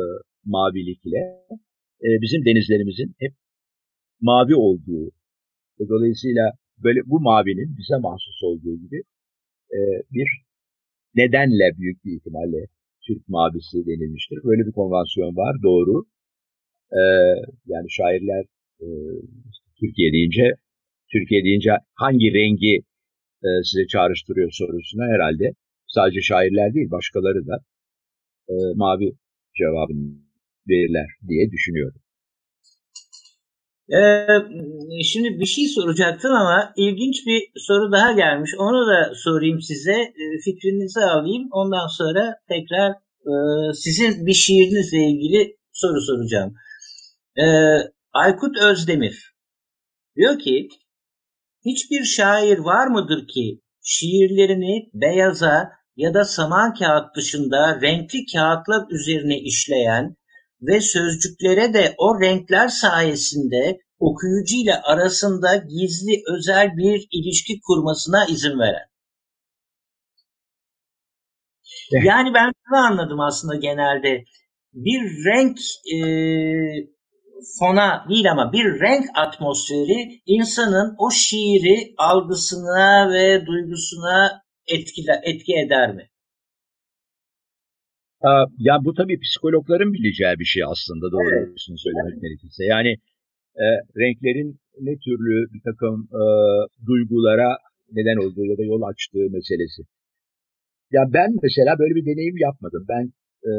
[0.45, 1.19] mavilikle
[2.05, 3.33] e, bizim denizlerimizin hep
[4.21, 5.07] mavi olduğu
[5.81, 6.53] ve dolayısıyla
[6.85, 9.03] böyle bu mavinin bize mahsus olduğu gibi
[9.73, 9.79] e,
[10.11, 10.29] bir
[11.15, 12.67] nedenle büyük bir ihtimalle
[13.07, 14.39] Türk mavisi denilmiştir.
[14.45, 16.05] Böyle bir konvansiyon var, doğru.
[16.93, 17.03] E,
[17.67, 18.45] yani şairler
[18.81, 18.87] e,
[19.81, 20.55] Türkiye deyince,
[21.13, 22.75] Türkiye deyince hangi rengi
[23.45, 25.53] e, size çağrıştırıyor sorusuna herhalde
[25.87, 27.59] sadece şairler değil başkaları da
[28.51, 29.13] e, mavi
[29.59, 30.09] cevabını
[30.69, 32.01] verirler diye düşünüyorum.
[33.93, 38.51] Ee, şimdi bir şey soracaktım ama ilginç bir soru daha gelmiş.
[38.59, 39.93] Onu da sorayım size.
[39.93, 41.49] Ee, fikrinizi alayım.
[41.53, 42.91] Ondan sonra tekrar
[43.31, 43.33] e,
[43.75, 46.55] sizin bir şiirinizle ilgili soru soracağım.
[47.37, 47.43] Ee,
[48.13, 49.35] Aykut Özdemir
[50.17, 50.69] diyor ki
[51.65, 59.39] hiçbir şair var mıdır ki şiirlerini beyaza ya da saman kağıt dışında renkli kağıtlar üzerine
[59.39, 60.17] işleyen
[60.63, 68.59] ve sözcüklere de o renkler sayesinde okuyucu ile arasında gizli özel bir ilişki kurmasına izin
[68.59, 68.91] veren.
[71.93, 74.25] Yani ben şunu anladım aslında genelde.
[74.73, 75.59] Bir renk
[75.95, 75.99] e,
[77.59, 84.43] fona değil ama bir renk atmosferi insanın o şiiri algısına ve duygusuna
[84.75, 86.09] etki, etki eder mi?
[88.59, 91.85] Ya bu tabii psikologların bileceği bir şey aslında doğrusunu evet.
[91.85, 92.65] söylemek gerekirse.
[92.65, 92.93] Yani
[93.65, 93.67] e,
[94.01, 96.23] renklerin ne türlü bir takım e,
[96.87, 97.57] duygulara
[97.93, 99.83] neden olduğu ya da yol açtığı meselesi.
[100.91, 102.85] Ya ben mesela böyle bir deneyim yapmadım.
[102.89, 103.05] Ben
[103.49, 103.53] e,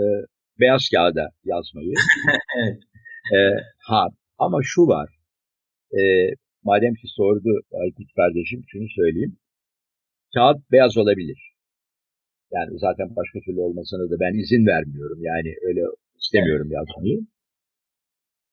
[0.60, 1.94] beyaz kağıda yazmayı.
[3.36, 3.38] E,
[3.88, 4.08] ha
[4.38, 5.10] ama şu var.
[5.94, 6.02] E,
[6.64, 7.50] madem ki sordu
[7.82, 9.38] Aykut kardeşim şunu söyleyeyim.
[10.34, 11.52] Kağıt beyaz olabilir.
[12.52, 15.20] Yani zaten başka türlü olmasına da ben izin vermiyorum.
[15.22, 15.82] Yani öyle
[16.20, 17.20] istemiyorum yazmayı.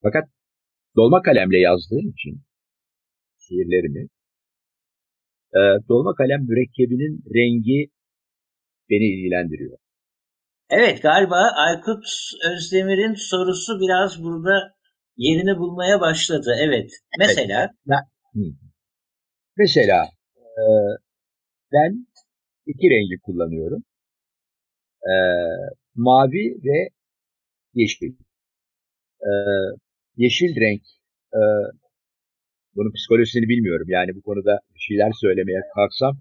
[0.02, 0.24] Fakat
[0.96, 2.42] dolma kalemle yazdığım için
[3.38, 4.08] şiirlerimi
[5.54, 7.90] e, dolma kalem mürekkebinin rengi
[8.90, 9.78] beni ilgilendiriyor.
[10.70, 12.04] Evet galiba Aykut
[12.52, 14.74] Özdemir'in sorusu biraz burada
[15.16, 16.54] yerini bulmaya başladı.
[16.60, 16.90] Evet.
[17.18, 17.70] Mesela?
[17.88, 18.54] Evet.
[19.56, 20.04] Mesela
[20.36, 20.64] e,
[21.72, 22.06] ben
[22.66, 23.82] iki rengi kullanıyorum.
[25.02, 25.14] E,
[25.94, 26.88] mavi ve
[27.74, 28.14] yeşil.
[29.20, 29.30] E,
[30.16, 30.82] yeşil renk
[31.34, 31.40] e,
[32.74, 33.86] bunun psikolojisini bilmiyorum.
[33.88, 36.14] Yani bu konuda bir şeyler söylemeye kalksam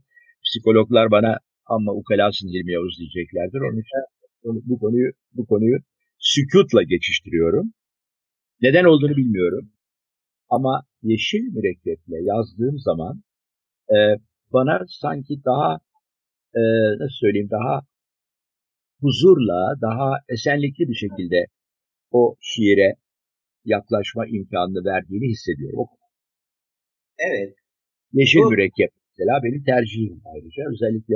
[0.45, 3.61] psikologlar bana ama ukalasın Hilmi Yavuz diyeceklerdir.
[3.67, 3.99] Onun için
[4.43, 5.77] bu konuyu bu konuyu
[6.19, 7.73] sükutla geçiştiriyorum.
[8.61, 9.71] Neden olduğunu bilmiyorum.
[10.49, 13.23] Ama yeşil mürekkeple yazdığım zaman
[13.89, 13.97] e,
[14.53, 15.79] bana sanki daha
[16.55, 16.61] e,
[16.99, 17.81] nasıl söyleyeyim daha
[19.01, 21.45] huzurla, daha esenlikli bir şekilde
[22.11, 22.95] o şiire
[23.65, 25.85] yaklaşma imkanını verdiğini hissediyorum.
[27.19, 27.53] Evet.
[28.13, 28.49] Yeşil Bu...
[28.51, 30.63] mürekkep mesela benim tercihim ayrıca.
[30.73, 31.15] Özellikle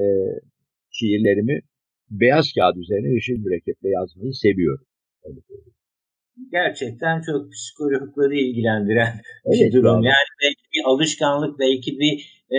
[0.00, 0.04] e,
[0.90, 1.60] şiirlerimi
[2.10, 4.86] beyaz kağıt üzerine yeşil mürekkeple yazmayı seviyorum.
[6.52, 10.02] Gerçekten çok psikologları ilgilendiren evet, bir durum.
[10.02, 12.58] Yani belki bir alışkanlık, belki bir e,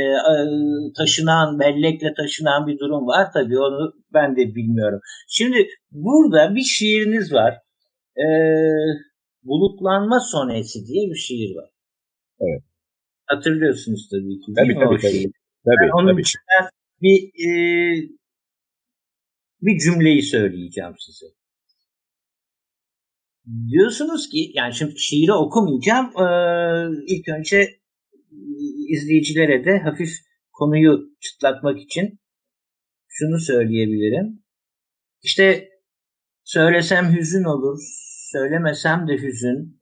[0.97, 3.27] taşınan, bellekle taşınan bir durum var.
[3.33, 4.99] Tabii onu ben de bilmiyorum.
[5.27, 7.53] Şimdi burada bir şiiriniz var.
[8.17, 8.27] E,
[9.43, 11.69] Bulutlanma Sonesi diye bir şiir var.
[12.39, 12.63] Evet.
[13.25, 14.53] Hatırlıyorsunuz tabii ki.
[14.55, 15.01] Tabii tabii.
[15.01, 15.31] tabii.
[15.65, 16.21] tabii, onun tabii.
[16.21, 16.69] içinden
[17.01, 17.17] bir
[17.47, 17.49] e,
[19.61, 21.25] bir cümleyi söyleyeceğim size.
[23.69, 26.05] Diyorsunuz ki yani şimdi şiiri okumayacağım.
[26.05, 27.79] Ee, ilk önce
[28.89, 30.09] izleyicilere de hafif
[30.53, 32.19] konuyu çıtlatmak için
[33.07, 34.43] şunu söyleyebilirim.
[35.23, 35.69] İşte
[36.43, 37.79] söylesem hüzün olur,
[38.31, 39.81] söylemesem de hüzün.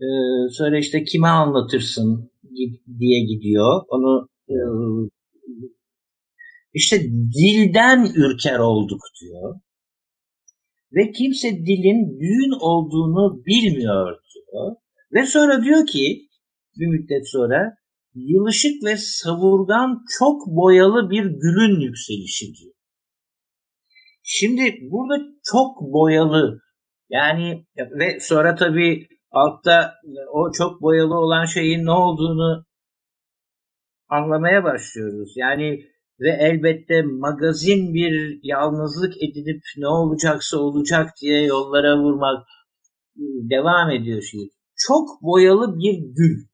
[0.00, 0.06] Ee,
[0.50, 2.32] sonra işte kime anlatırsın
[2.98, 3.82] diye gidiyor.
[3.88, 4.56] Onu e,
[6.72, 7.02] işte
[7.38, 9.60] dilden ürker olduk diyor.
[10.92, 14.76] Ve kimse dilin düğün olduğunu bilmiyor diyor.
[15.12, 16.28] Ve sonra diyor ki
[16.76, 17.76] bir müddet sonra
[18.26, 22.74] yılışık ve savurgan çok boyalı bir gülün yükselişi diyor.
[24.22, 26.60] Şimdi burada çok boyalı
[27.10, 27.66] yani
[27.98, 29.94] ve sonra tabii altta
[30.32, 32.64] o çok boyalı olan şeyin ne olduğunu
[34.08, 35.32] anlamaya başlıyoruz.
[35.36, 35.84] Yani
[36.20, 42.46] ve elbette magazin bir yalnızlık edinip ne olacaksa olacak diye yollara vurmak
[43.50, 44.50] devam ediyor şey.
[44.76, 46.47] Çok boyalı bir gül.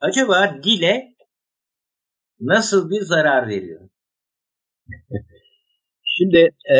[0.00, 1.14] Acaba dile
[2.40, 3.88] nasıl bir zarar veriyor?
[6.16, 6.78] Şimdi e,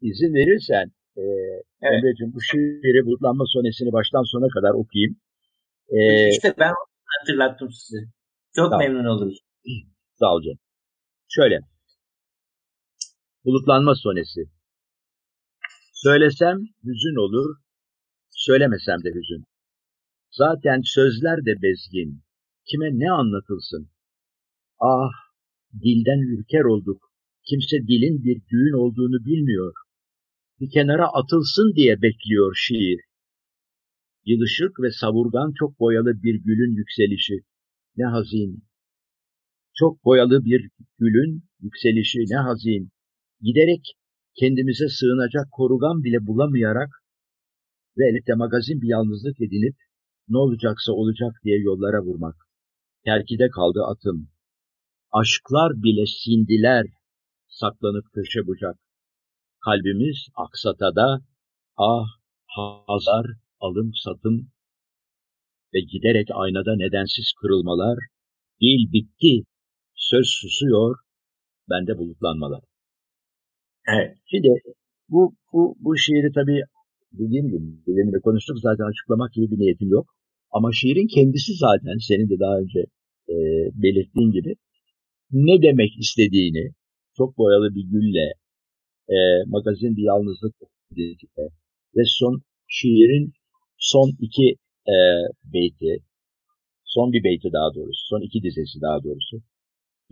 [0.00, 1.64] izin verirsen e, evet.
[1.82, 5.16] Emre'cim bu şiiri bulutlanma sonesini baştan sona kadar okuyayım.
[5.88, 6.74] E, işte ben
[7.04, 8.04] hatırlattım sizi.
[8.56, 8.78] Çok tamam.
[8.78, 9.38] memnun oluruz.
[10.18, 10.58] Sağ ol canım.
[11.28, 11.60] Şöyle.
[13.44, 14.40] Bulutlanma sonesi.
[15.92, 17.56] Söylesem hüzün olur,
[18.30, 19.47] söylemesem de hüzün.
[20.30, 22.22] Zaten sözler de bezgin.
[22.64, 23.90] Kime ne anlatılsın?
[24.80, 25.10] Ah,
[25.82, 27.12] dilden ürker olduk.
[27.48, 29.72] Kimse dilin bir düğün olduğunu bilmiyor.
[30.60, 33.00] Bir kenara atılsın diye bekliyor şiir.
[34.24, 37.40] Yılışık ve savurgan çok boyalı bir gülün yükselişi.
[37.96, 38.64] Ne hazin.
[39.74, 42.90] Çok boyalı bir gülün yükselişi ne hazin.
[43.40, 43.84] Giderek
[44.34, 46.88] kendimize sığınacak korugan bile bulamayarak
[47.98, 49.76] ve elbette magazin bir yalnızlık edinip
[50.28, 52.36] ne olacaksa olacak diye yollara vurmak.
[53.04, 54.28] Terkide kaldı atım.
[55.12, 56.86] Aşklar bile sindiler,
[57.48, 58.76] saklanıp köşe bucak.
[59.64, 61.20] Kalbimiz aksatada,
[61.76, 62.06] ah,
[62.86, 63.26] hazar,
[63.60, 64.50] alım satım
[65.74, 67.98] ve giderek aynada nedensiz kırılmalar,
[68.60, 69.44] dil bitti,
[69.94, 70.96] söz susuyor,
[71.70, 72.60] bende bulutlanmalar.
[73.88, 74.16] Evet.
[74.30, 74.48] Şimdi
[75.08, 76.62] bu, bu, bu şiiri tabii
[77.12, 80.17] dediğim gibi benimle konuştuk zaten açıklamak gibi bir niyetim yok.
[80.50, 82.80] Ama şiirin kendisi zaten senin de daha önce
[83.28, 83.36] e,
[83.82, 84.54] belirttiğin gibi
[85.32, 86.72] ne demek istediğini
[87.16, 88.32] çok boyalı bir gülle
[89.08, 90.54] e, magazin bir yalnızlık
[91.96, 93.32] ve son şiirin
[93.78, 94.56] son iki
[94.94, 94.96] e,
[95.44, 96.04] beyti
[96.84, 99.36] son bir beyti daha doğrusu son iki dizesi daha doğrusu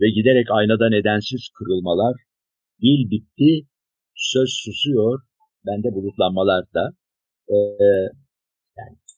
[0.01, 2.15] ve giderek aynada nedensiz kırılmalar
[2.81, 3.67] dil bitti
[4.15, 5.19] söz susuyor
[5.65, 6.89] bende bulutlanmalar da
[7.49, 7.57] e,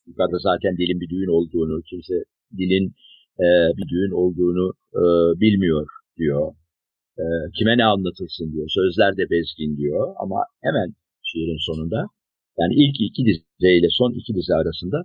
[0.10, 2.16] yukarıda zaten dilin bir düğün olduğunu kimse
[2.57, 2.86] dilin
[3.43, 3.47] e,
[3.78, 4.68] bir düğün olduğunu
[5.01, 5.03] e,
[5.41, 5.88] bilmiyor
[6.18, 6.53] diyor.
[7.22, 7.26] E,
[7.57, 8.68] kime ne anlatılsın diyor.
[8.80, 10.89] Sözler de bezgin diyor ama hemen
[11.30, 11.99] şiirin sonunda
[12.60, 14.97] yani ilk iki dize ile son iki dize arasında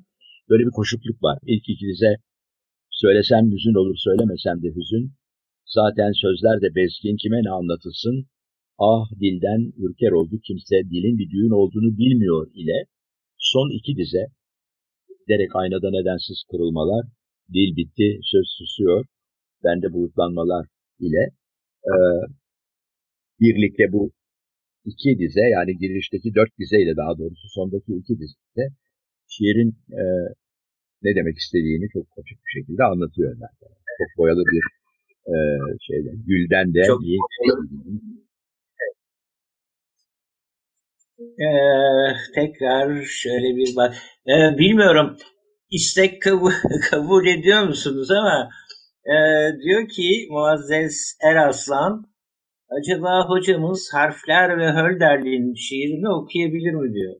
[0.50, 1.38] böyle bir koşukluk var.
[1.46, 2.12] İlk iki dize
[2.90, 5.12] söylesem hüzün olur söylemesem de hüzün.
[5.66, 8.26] Zaten sözler de bezgin kime ne anlatılsın.
[8.78, 12.78] Ah dilden ürker oldu kimse dilin bir düğün olduğunu bilmiyor ile
[13.38, 14.26] son iki dize
[15.28, 17.04] derek aynada nedensiz kırılmalar,
[17.54, 19.04] dil bitti, söz susuyor,
[19.64, 20.66] bende bulutlanmalar
[21.00, 21.22] ile
[21.92, 21.94] e,
[23.40, 24.12] birlikte bu
[24.84, 28.66] iki dize yani girişteki dört dize ile daha doğrusu sondaki iki dize
[29.32, 29.70] şiirin
[30.00, 30.02] e,
[31.02, 33.30] ne demek istediğini çok açık bir şekilde anlatıyor.
[33.42, 33.56] Yani.
[33.98, 34.62] Çok boyalı bir
[35.32, 35.36] e,
[35.86, 37.18] şeyde, gülden de çok iyi.
[41.18, 41.54] Ee,
[42.34, 43.94] tekrar şöyle bir bak.
[44.28, 45.16] Ee, bilmiyorum
[45.70, 46.52] istek kabul,
[46.90, 48.48] kabul ediyor musunuz ama
[49.06, 49.16] e,
[49.62, 52.04] diyor ki Muazzez Eraslan
[52.68, 57.14] acaba hocamız harfler ve Hölderlin'in şiirini okuyabilir mi diyor.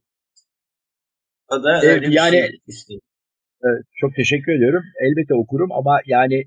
[1.49, 3.01] O da evet, öyle bir yani, şey istiyor.
[3.64, 4.84] Evet, çok teşekkür ediyorum.
[5.05, 6.45] Elbette okurum ama yani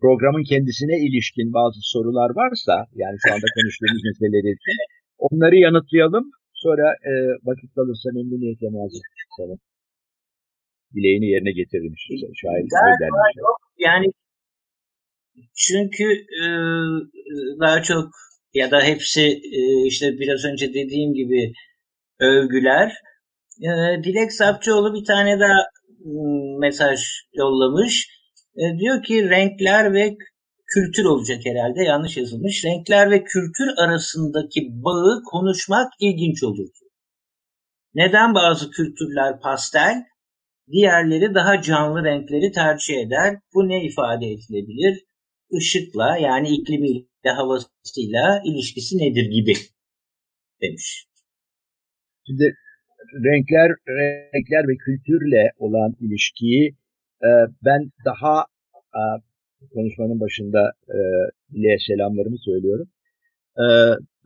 [0.00, 4.56] programın kendisine ilişkin bazı sorular varsa yani şu anda konuştuğumuz meseleleri
[5.18, 6.24] onları yanıtlayalım.
[6.62, 7.12] Sonra e,
[7.48, 9.02] vakit kalırsa memnuniyetle muazzez
[9.36, 9.54] sana.
[10.94, 12.08] Dileğini yerine getirmiş
[12.40, 12.66] şair.
[13.78, 14.06] Yani
[15.54, 16.04] çünkü
[16.42, 16.46] e,
[17.60, 18.10] daha çok
[18.54, 19.22] ya da hepsi
[19.58, 21.52] e, işte biraz önce dediğim gibi
[22.20, 22.92] övgüler.
[23.60, 23.68] E,
[24.04, 25.58] Dilek Sapçıoğlu bir tane daha
[26.60, 27.00] mesaj
[27.32, 28.08] yollamış.
[28.56, 30.16] E, diyor ki renkler ve
[30.74, 32.64] kültür olacak herhalde yanlış yazılmış.
[32.64, 36.82] Renkler ve kültür arasındaki bağı konuşmak ilginç olurdu.
[37.94, 40.04] Neden bazı kültürler pastel,
[40.72, 43.38] diğerleri daha canlı renkleri tercih eder?
[43.54, 45.04] Bu ne ifade edilebilir?
[45.50, 49.52] Işıkla yani iklimiyle, havasıyla ilişkisi nedir gibi
[50.62, 51.06] demiş.
[52.26, 52.56] Şimdi
[53.14, 56.76] renkler, renkler ve kültürle olan ilişkiyi
[57.22, 57.30] e,
[57.64, 59.02] ben daha e,
[59.74, 62.88] konuşmanın başında e, selamlarımı söylüyorum.
[63.56, 63.66] E,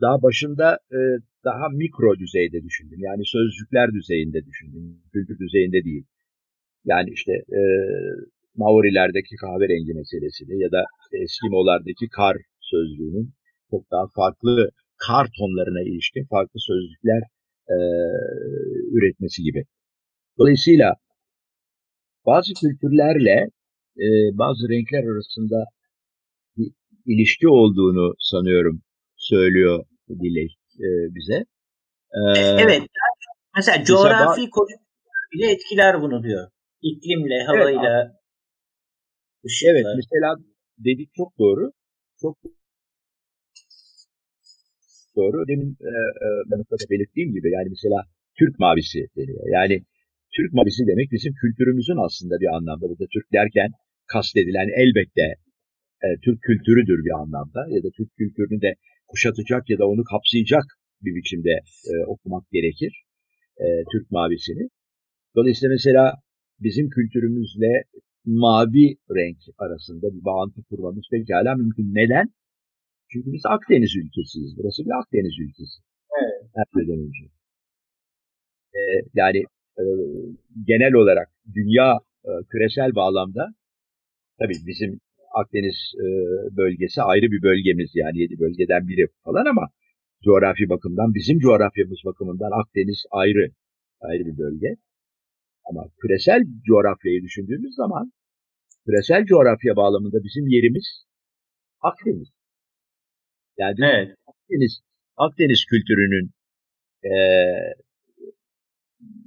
[0.01, 0.99] daha başında e,
[1.43, 2.99] daha mikro düzeyde düşündüm.
[2.99, 4.83] Yani sözcükler düzeyinde düşündüm.
[5.13, 6.05] Kültür düzeyinde değil.
[6.85, 7.61] Yani işte e,
[8.55, 13.33] Maorilerdeki kahverengi meselesini ya da işte Eskimolardaki kar sözlüğünün
[13.71, 14.71] çok daha farklı
[15.07, 17.21] kar tonlarına ilişkin farklı sözcükler
[17.75, 17.77] e,
[18.95, 19.63] üretmesi gibi.
[20.39, 20.95] Dolayısıyla
[22.25, 23.49] bazı kültürlerle
[23.97, 25.65] e, bazı renkler arasında
[26.57, 26.71] bir
[27.05, 28.81] ilişki olduğunu sanıyorum
[29.15, 31.45] söylüyor Dilek e, bize.
[32.13, 32.81] Ee, evet.
[33.55, 34.67] Mesela coğrafi mesela,
[35.33, 36.49] bile etkiler bunu diyor.
[36.81, 38.15] İklimle, havayla, evet,
[39.45, 39.71] ışıkla.
[39.71, 40.35] Evet, mesela
[40.77, 41.71] dedik çok doğru.
[42.21, 42.37] Çok
[45.15, 45.47] doğru.
[45.47, 45.91] Demin e,
[46.25, 47.99] e, ben belirttiğim gibi yani mesela
[48.39, 49.45] Türk mavisi deniyor.
[49.53, 49.83] Yani
[50.35, 52.89] Türk mavisi demek bizim kültürümüzün aslında bir anlamda.
[52.89, 53.69] Burada Türk derken
[54.13, 55.27] kastedilen elbette
[56.05, 58.75] e, Türk kültürüdür bir anlamda ya da Türk kültürünü de
[59.07, 60.65] kuşatacak ya da onu kapsayacak
[61.01, 61.53] bir biçimde
[61.91, 63.03] e, okumak gerekir
[63.57, 64.69] e, Türk mavisini.
[65.35, 66.13] Dolayısıyla mesela
[66.59, 67.83] bizim kültürümüzle
[68.25, 68.87] mavi
[69.17, 71.95] renk arasında bir bağıntı kurmamız pekala mümkün.
[71.95, 72.27] Neden?
[73.11, 74.57] Çünkü biz Akdeniz ülkesiyiz.
[74.57, 75.77] Burası bir Akdeniz ülkesi.
[76.21, 76.51] Evet.
[76.55, 77.23] Her şeyden önce.
[78.75, 79.37] Ee, yani
[79.79, 79.83] e,
[80.63, 83.53] genel olarak dünya e, küresel bağlamda
[84.39, 84.99] tabii bizim
[85.33, 86.07] Akdeniz e,
[86.57, 89.69] bölgesi ayrı bir bölgemiz yani yedi bölgeden biri falan ama
[90.23, 93.51] coğrafi bakımdan bizim coğrafyamız bakımından Akdeniz ayrı
[93.99, 94.75] ayrı bir bölge.
[95.69, 98.11] Ama küresel coğrafyayı düşündüğümüz zaman
[98.85, 101.05] küresel coğrafya bağlamında bizim yerimiz
[101.81, 102.29] Akdeniz.
[103.57, 104.15] Yani evet.
[104.27, 104.81] Akdeniz
[105.17, 106.31] Akdeniz kültürünün
[107.03, 107.13] e,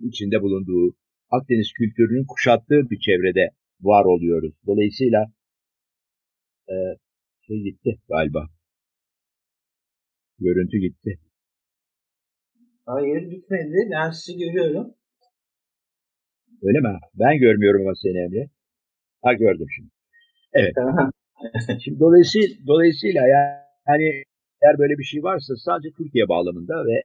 [0.09, 0.97] içinde bulunduğu
[1.31, 3.51] Akdeniz kültürünün kuşattığı bir çevrede
[3.83, 4.55] var oluyoruz.
[4.67, 5.27] Dolayısıyla
[6.69, 6.75] e,
[7.47, 8.47] şey gitti galiba.
[10.39, 11.19] Görüntü gitti.
[12.87, 13.77] Hayır gitmedi.
[13.93, 14.95] Ben sizi görüyorum.
[16.63, 16.99] Öyle mi?
[17.15, 18.51] Ben görmüyorum ama seni Emre.
[19.23, 19.91] Ha gördüm şimdi.
[20.53, 20.75] Evet.
[21.85, 23.23] Şimdi dolayısıyla, dolayısıyla
[23.89, 24.25] yani
[24.63, 27.03] eğer böyle bir şey varsa sadece Türkiye bağlamında ve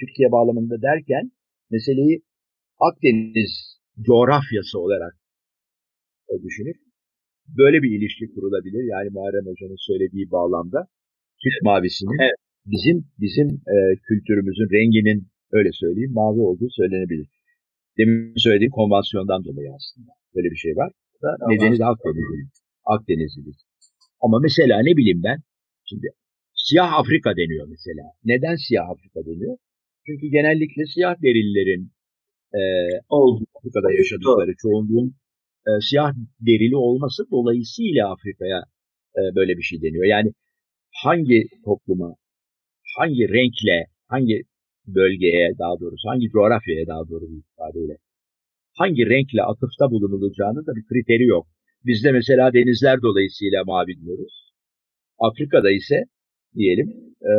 [0.00, 1.30] Türkiye bağlamında derken
[1.70, 2.22] meseleyi
[2.80, 5.17] Akdeniz coğrafyası olarak
[6.46, 6.76] düşünüp
[7.60, 8.84] böyle bir ilişki kurulabilir.
[8.94, 10.80] Yani Muharrem Hoca'nın söylediği bağlamda
[11.42, 12.38] Türk mavisinin evet.
[12.74, 13.76] bizim bizim e,
[14.08, 15.20] kültürümüzün renginin
[15.52, 17.28] öyle söyleyeyim mavi olduğu söylenebilir.
[17.98, 20.90] Demin söylediğim konvansiyondan dolayı aslında böyle bir şey var.
[21.22, 21.54] Da tamam.
[21.54, 22.48] Nedeni de Akdeniz'imiz.
[22.84, 23.56] Akdeniz'imiz.
[24.20, 25.38] Ama mesela ne bileyim ben
[25.84, 26.06] şimdi
[26.54, 28.04] siyah Afrika deniyor mesela.
[28.24, 29.56] Neden siyah Afrika deniyor?
[30.06, 31.82] Çünkü genellikle siyah derililerin
[32.58, 32.60] e,
[33.08, 35.14] olduğu Afrika'da yaşadıkları çoğunluğun
[35.68, 38.60] e, siyah derili olması dolayısıyla Afrika'ya
[39.18, 40.04] e, böyle bir şey deniyor.
[40.04, 40.32] Yani
[41.04, 42.14] hangi topluma,
[42.98, 44.42] hangi renkle, hangi
[44.86, 47.96] bölgeye daha doğrusu, hangi coğrafyaya daha doğru bir ifadeyle,
[48.78, 51.46] hangi renkle atıfta bulunulacağını da bir kriteri yok.
[51.86, 54.52] Bizde mesela denizler dolayısıyla mavi diyoruz.
[55.18, 56.04] Afrika'da ise
[56.54, 56.88] diyelim
[57.22, 57.32] e,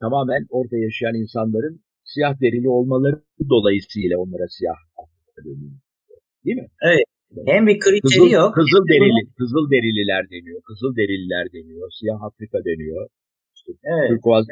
[0.00, 4.76] tamamen orada yaşayan insanların siyah derili olmaları dolayısıyla onlara siyah
[5.44, 5.80] deniyor.
[6.44, 6.68] Değil mi?
[6.82, 7.04] Evet.
[7.46, 8.54] Hem bir kriteri kızıl, yok.
[8.54, 10.60] Kızıl derili, kızıl derililer deniyor.
[10.62, 11.90] Kızıl derililer deniyor.
[11.98, 13.08] Siyah Afrika deniyor.
[13.54, 14.08] İşte evet.
[14.10, 14.46] Türkuaz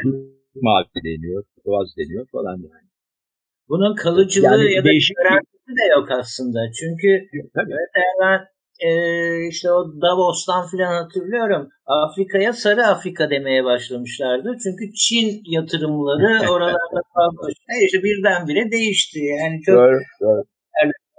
[0.63, 1.45] mavi deniyor.
[1.55, 2.89] Turkuaz deniyor falan yani.
[3.69, 4.91] Bunun kalıcılığı yani ya da
[5.23, 6.61] garantisi de yok aslında.
[6.81, 7.09] Çünkü
[7.55, 7.75] Tabii.
[8.21, 8.41] ben
[8.81, 8.91] e,
[9.49, 11.69] işte o Davos'tan filan hatırlıyorum.
[11.87, 14.57] Afrika'ya Sarı Afrika demeye başlamışlardı.
[14.63, 17.55] Çünkü Çin yatırımları oralarda kalmış.
[17.85, 19.19] İşte birdenbire değişti.
[19.19, 20.43] Yani çok doğru, doğru.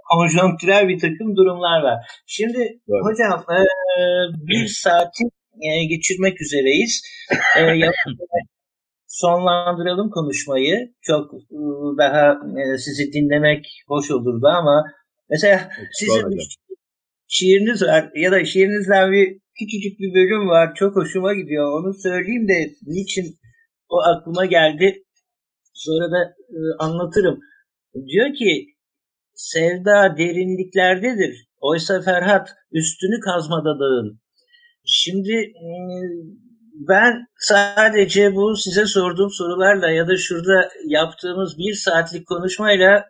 [0.10, 1.98] Konjonktürel bir takım durumlar var.
[2.26, 3.04] Şimdi doğru.
[3.06, 3.60] hocam e,
[4.48, 5.24] bir saati
[5.62, 7.02] e, geçirmek üzereyiz.
[7.58, 7.62] E,
[9.08, 10.94] sonlandıralım konuşmayı.
[11.02, 11.32] Çok
[11.98, 14.84] daha e, sizi dinlemek hoş olurdu ama
[15.30, 16.38] mesela sizin
[17.28, 20.76] şiiriniz var ya da şiirinizden bir küçücük bir bölüm var.
[20.76, 21.80] Çok hoşuma gidiyor.
[21.80, 23.36] Onu söyleyeyim de niçin
[23.90, 25.04] o aklıma geldi.
[25.74, 27.40] Sonra da e, anlatırım.
[28.08, 28.77] Diyor ki
[29.38, 31.48] sevda derinliklerdedir.
[31.60, 34.20] Oysa Ferhat üstünü kazmada dağın.
[34.86, 35.54] Şimdi
[36.90, 43.06] ben sadece bu size sorduğum sorularla ya da şurada yaptığımız bir saatlik konuşmayla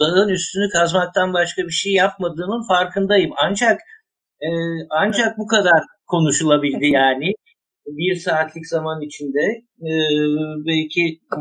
[0.00, 3.30] dağın üstünü kazmaktan başka bir şey yapmadığımın farkındayım.
[3.44, 3.80] Ancak
[4.40, 4.48] e,
[4.90, 7.32] ancak bu kadar konuşulabildi yani.
[7.96, 9.40] Bir saatlik zaman içinde
[9.80, 9.92] e,
[10.66, 11.40] belki e,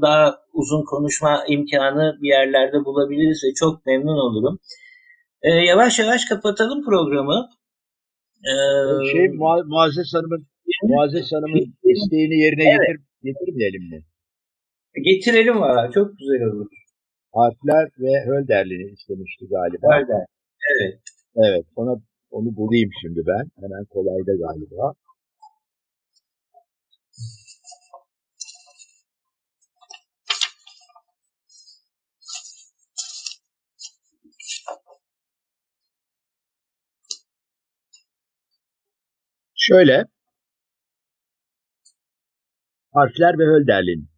[0.00, 4.58] daha uzun konuşma imkanı bir yerlerde bulabiliriz ve çok memnun olurum.
[5.42, 7.48] E, yavaş yavaş kapatalım programı.
[8.46, 10.46] Ee, şey Mu Muazzez Hanım'ın
[10.82, 12.80] Muazzez Hanım'ın isteğini yerine evet.
[12.88, 14.02] getir, getirmeyelim mi?
[15.08, 15.90] Getirelim valla.
[15.90, 16.66] Çok güzel olur.
[17.32, 19.86] Harfler ve Hölderlin'i istemişti galiba.
[19.96, 20.24] Hölder.
[20.72, 20.98] Evet.
[21.36, 21.64] Evet.
[21.76, 21.94] Ona
[22.30, 23.44] onu bulayım şimdi ben.
[23.62, 24.92] Hemen kolayda galiba.
[39.68, 40.04] Şöyle,
[42.92, 44.08] harfler ve Hölderlin.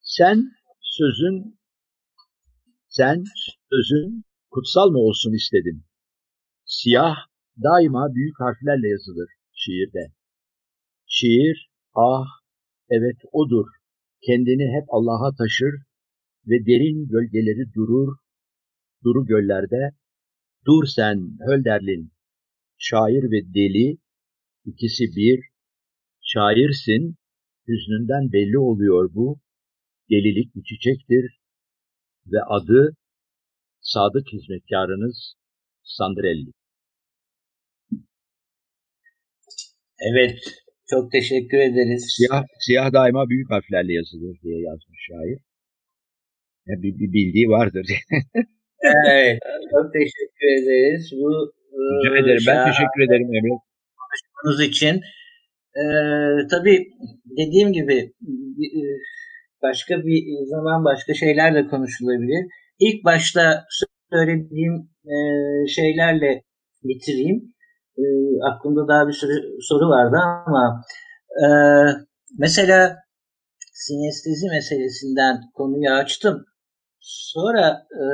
[0.00, 0.50] Sen
[0.80, 1.58] sözün,
[2.88, 3.24] sen
[3.70, 5.84] sözün kutsal mı olsun istedin?
[6.64, 7.16] Siyah
[7.62, 10.12] daima büyük harflerle yazılır şiirde.
[11.06, 12.26] Şiir, ah,
[12.88, 13.66] evet odur.
[14.26, 15.74] Kendini hep Allah'a taşır
[16.46, 18.16] ve derin gölgeleri durur,
[19.04, 19.96] duru göllerde.
[20.66, 21.16] Dur sen
[21.46, 22.12] Hölderlin,
[22.78, 24.05] şair ve deli,
[24.66, 25.40] İkisi bir,
[26.22, 27.16] şairsin,
[27.68, 29.40] hüznünden belli oluyor bu,
[30.10, 31.40] delilik bir çiçektir
[32.26, 32.96] ve adı
[33.80, 35.34] sadık hizmetkarınız
[35.82, 36.50] Sandrelli.
[40.10, 40.38] Evet,
[40.90, 42.14] Çok teşekkür ederiz.
[42.16, 45.38] Siyah, siyah daima büyük harflerle yazılır diye yazmış şair.
[46.66, 47.86] Ya bir, bir bildiği vardır.
[49.10, 49.38] evet,
[49.70, 51.12] çok teşekkür ederiz.
[51.12, 52.44] Bu Rica ederim.
[52.46, 53.65] Ben teşekkür ederim Emre.
[54.36, 55.00] Konuşmanız için.
[55.76, 56.88] Ee, tabii
[57.38, 58.12] dediğim gibi
[59.62, 62.46] başka bir zaman başka şeyler de konuşulabilir.
[62.78, 63.64] İlk başta
[64.12, 65.16] söylediğim e,
[65.68, 66.42] şeylerle
[66.84, 67.54] bitireyim.
[67.98, 68.04] E,
[68.50, 70.16] aklımda daha bir sürü soru vardı
[70.46, 70.84] ama
[71.42, 71.46] e,
[72.38, 72.96] mesela
[73.72, 76.44] sinestezi meselesinden konuyu açtım.
[77.00, 78.04] Sonra e,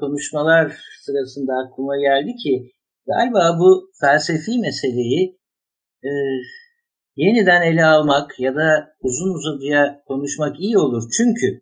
[0.00, 2.72] konuşmalar sırasında aklıma geldi ki
[3.06, 5.41] galiba bu felsefi meseleyi
[6.04, 6.10] e,
[7.16, 11.02] yeniden ele almak ya da uzun uzadıya konuşmak iyi olur.
[11.16, 11.60] Çünkü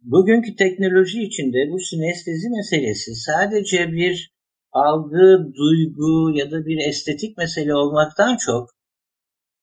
[0.00, 4.32] bugünkü teknoloji içinde bu sinestezi meselesi sadece bir
[4.72, 8.68] algı, duygu ya da bir estetik mesele olmaktan çok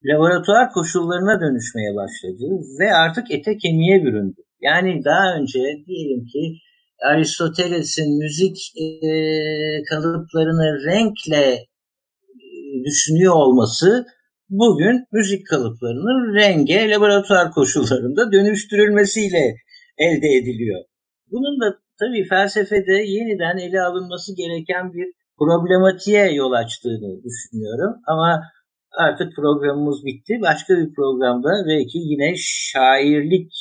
[0.05, 2.45] laboratuvar koşullarına dönüşmeye başladı
[2.79, 4.41] ve artık ete kemiğe büründü.
[4.61, 6.59] Yani daha önce diyelim ki
[7.05, 9.13] Aristoteles'in müzik e,
[9.89, 11.65] kalıplarını renkle
[12.89, 14.05] düşünüyor olması
[14.49, 19.55] bugün müzik kalıplarının renge laboratuvar koşullarında dönüştürülmesiyle
[19.97, 20.79] elde ediliyor.
[21.31, 25.07] Bunun da tabii felsefede yeniden ele alınması gereken bir
[25.39, 27.93] problematiğe yol açtığını düşünüyorum.
[28.07, 28.43] Ama
[28.97, 30.33] artık programımız bitti.
[30.41, 33.51] Başka bir programda belki yine şairlik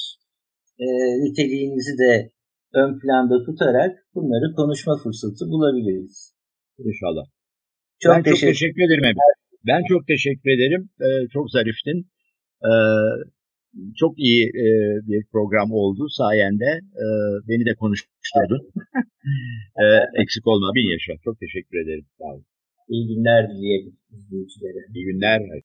[0.78, 0.86] e,
[1.24, 2.30] niteliğimizi de
[2.74, 6.34] ön planda tutarak bunları konuşma fırsatı bulabiliriz.
[6.78, 7.37] İnşallah.
[8.00, 9.04] Çok ben teşekkür, çok teşekkür ederim.
[9.04, 9.28] Emre.
[9.66, 10.88] Ben çok teşekkür ederim.
[11.04, 11.98] Ee, çok zariftin.
[12.68, 12.72] Ee,
[13.96, 14.66] çok iyi e,
[15.08, 16.70] bir program oldu sayende.
[17.04, 17.06] E,
[17.48, 18.62] beni de konuşturdun.
[19.82, 19.84] e,
[20.22, 21.12] eksik olma bin yaşa.
[21.24, 22.06] Çok teşekkür ederim.
[22.18, 22.44] Sağ olun.
[22.88, 24.80] İyi günler dileyelim izleyicilere.
[24.94, 25.40] İyi günler.